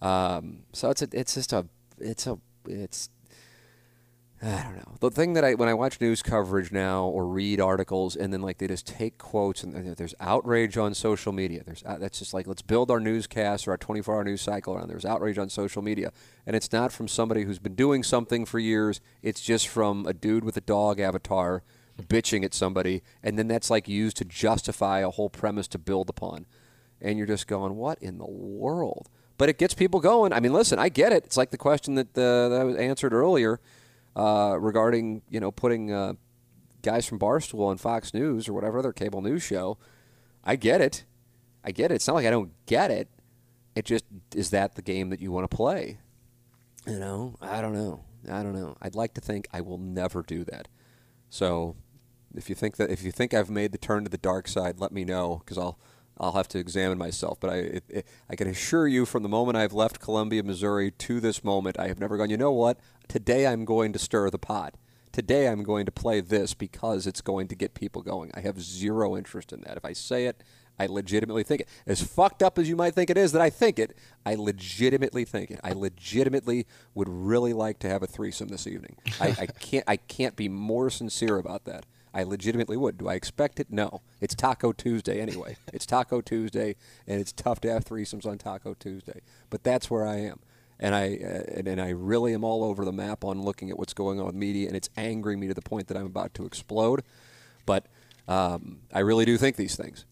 [0.01, 1.67] Um, so it's a, it's just a,
[1.99, 3.11] it's a, it's
[4.41, 4.95] I don't know.
[5.01, 8.41] The thing that I when I watch news coverage now or read articles and then
[8.41, 11.65] like they just take quotes and there's outrage on social media.
[11.65, 14.89] There's uh, that's just like let's build our newscast or our 24-hour news cycle around.
[14.89, 16.13] There's outrage on social media,
[16.47, 19.01] and it's not from somebody who's been doing something for years.
[19.23, 21.65] It's just from a dude with a dog avatar
[22.01, 26.09] bitching at somebody, and then that's like used to justify a whole premise to build
[26.09, 26.47] upon.
[27.01, 29.09] And you're just going, what in the world?
[29.39, 30.33] But it gets people going.
[30.33, 31.25] I mean, listen, I get it.
[31.25, 33.61] It's like the question that, uh, that I was answered earlier
[34.17, 36.15] uh, regarding you know putting uh,
[36.83, 39.79] guys from Barstool on Fox News or whatever other cable news show.
[40.45, 41.05] I get it.
[41.65, 41.97] I get it.
[41.97, 43.09] It's not like I don't get it.
[43.75, 45.99] It just is that the game that you want to play.
[46.87, 48.05] You know, I don't know.
[48.31, 48.77] I don't know.
[48.83, 50.69] I'd like to think I will never do that.
[51.31, 51.77] So,
[52.35, 54.81] if you think that if you think I've made the turn to the dark side,
[54.81, 55.79] let me know because I'll
[56.19, 57.39] I'll have to examine myself.
[57.41, 60.91] But I, it, it, I can assure you, from the moment I've left Columbia, Missouri
[60.91, 62.31] to this moment, I have never gone.
[62.31, 62.79] You know what?
[63.09, 64.75] Today I'm going to stir the pot.
[65.13, 68.31] Today I'm going to play this because it's going to get people going.
[68.35, 69.77] I have zero interest in that.
[69.77, 70.43] If I say it,
[70.79, 71.69] I legitimately think it.
[71.87, 75.25] As fucked up as you might think it is that I think it, I legitimately
[75.25, 75.61] think it.
[75.65, 78.97] I legitimately would really like to have a threesome this evening.
[79.21, 79.85] I, I can't.
[79.89, 81.85] I can't be more sincere about that.
[82.19, 82.99] I legitimately would.
[82.99, 83.69] Do I expect it?
[83.71, 84.03] No.
[84.21, 85.57] It's Taco Tuesday anyway.
[85.73, 86.75] it's Taco Tuesday,
[87.07, 89.21] and it's tough to have threesomes on Taco Tuesday.
[89.51, 90.41] But that's where I am,
[90.81, 93.79] and I uh, and, and I really am all over the map on looking at
[93.79, 96.35] what's going on with media, and it's angering me to the point that I'm about
[96.35, 97.05] to explode.
[97.65, 97.87] But
[98.27, 100.05] um, I really do think these things.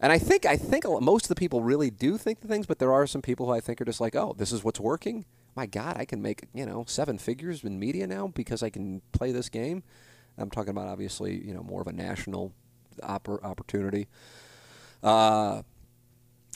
[0.00, 2.78] And I think I think most of the people really do think the things, but
[2.78, 5.24] there are some people who I think are just like, oh, this is what's working.
[5.56, 9.00] My God, I can make you know seven figures in media now because I can
[9.12, 9.82] play this game.
[10.38, 12.52] I'm talking about obviously, you know, more of a national
[13.02, 14.08] oppor- opportunity.
[15.02, 15.62] Uh,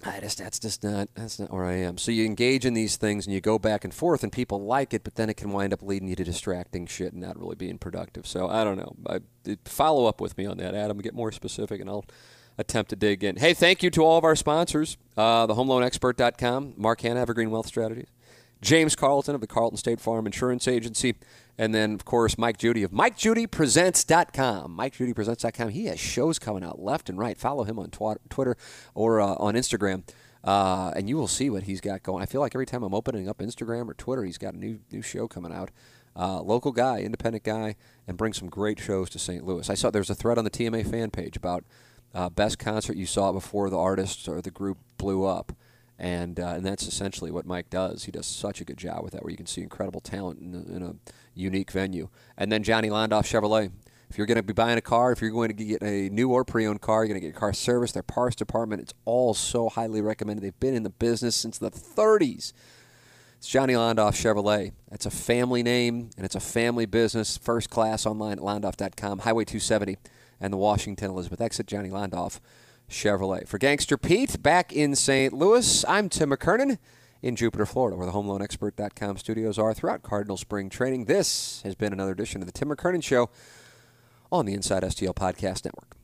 [0.05, 1.97] I just that's just not that's not where I am.
[1.97, 4.93] So you engage in these things and you go back and forth, and people like
[4.93, 7.57] it, but then it can wind up leading you to distracting shit and not really
[7.57, 8.27] being productive.
[8.27, 8.95] So I don't know.
[9.09, 10.99] I, follow up with me on that, Adam.
[10.99, 12.05] Get more specific, and I'll
[12.59, 13.37] attempt to dig in.
[13.37, 17.67] Hey, thank you to all of our sponsors: uh, the HomeLoanExpert.com, Mark Hanna, Evergreen Wealth
[17.67, 18.09] Strategies,
[18.61, 21.15] James Carlton of the Carlton State Farm Insurance Agency.
[21.59, 24.77] And then, of course, Mike Judy of MikeJudyPresents.com.
[24.77, 25.71] MikeJudyPresents.com.
[25.71, 27.39] He has shows coming out left and right.
[27.39, 28.57] Follow him on tw- Twitter
[28.95, 30.03] or uh, on Instagram,
[30.45, 32.23] uh, and you will see what he's got going.
[32.23, 34.81] I feel like every time I'm opening up Instagram or Twitter, he's got a new
[34.93, 35.71] new show coming out.
[36.15, 37.77] Uh, local guy, independent guy,
[38.07, 39.45] and brings some great shows to St.
[39.45, 39.69] Louis.
[39.69, 41.65] I saw there's a thread on the TMA fan page about
[42.15, 45.53] uh, best concert you saw before the artist or the group blew up
[45.99, 48.05] and uh, and that's essentially what Mike does.
[48.05, 50.55] He does such a good job with that, where you can see incredible talent in
[50.55, 50.95] in a
[51.37, 52.09] unique venue.
[52.37, 53.71] And then Johnny Londoff Chevrolet.
[54.09, 56.31] If you're going to be buying a car, if you're going to get a new
[56.31, 57.91] or pre-owned car, you're going to get car service.
[57.91, 60.45] Their parts department, it's all so highly recommended.
[60.45, 62.53] They've been in the business since the 30s.
[63.39, 64.73] It's Johnny Londoff Chevrolet.
[64.93, 67.37] It's a family name and it's a family business.
[67.37, 69.97] First class online at londoff.com, Highway 270,
[70.41, 71.67] and the Washington Elizabeth exit.
[71.67, 72.39] Johnny Londoff
[72.89, 73.47] Chevrolet.
[73.47, 75.33] For Gangster Pete, back in St.
[75.33, 76.79] Louis, I'm Tim McKernan
[77.23, 81.07] in Jupiter, Florida, where the HomeLoanExpert.com studios are throughout Cardinal Spring Training.
[81.07, 83.31] This has been another edition of the Tim McKernan Show
[84.31, 85.96] on the Inside STL Podcast Network.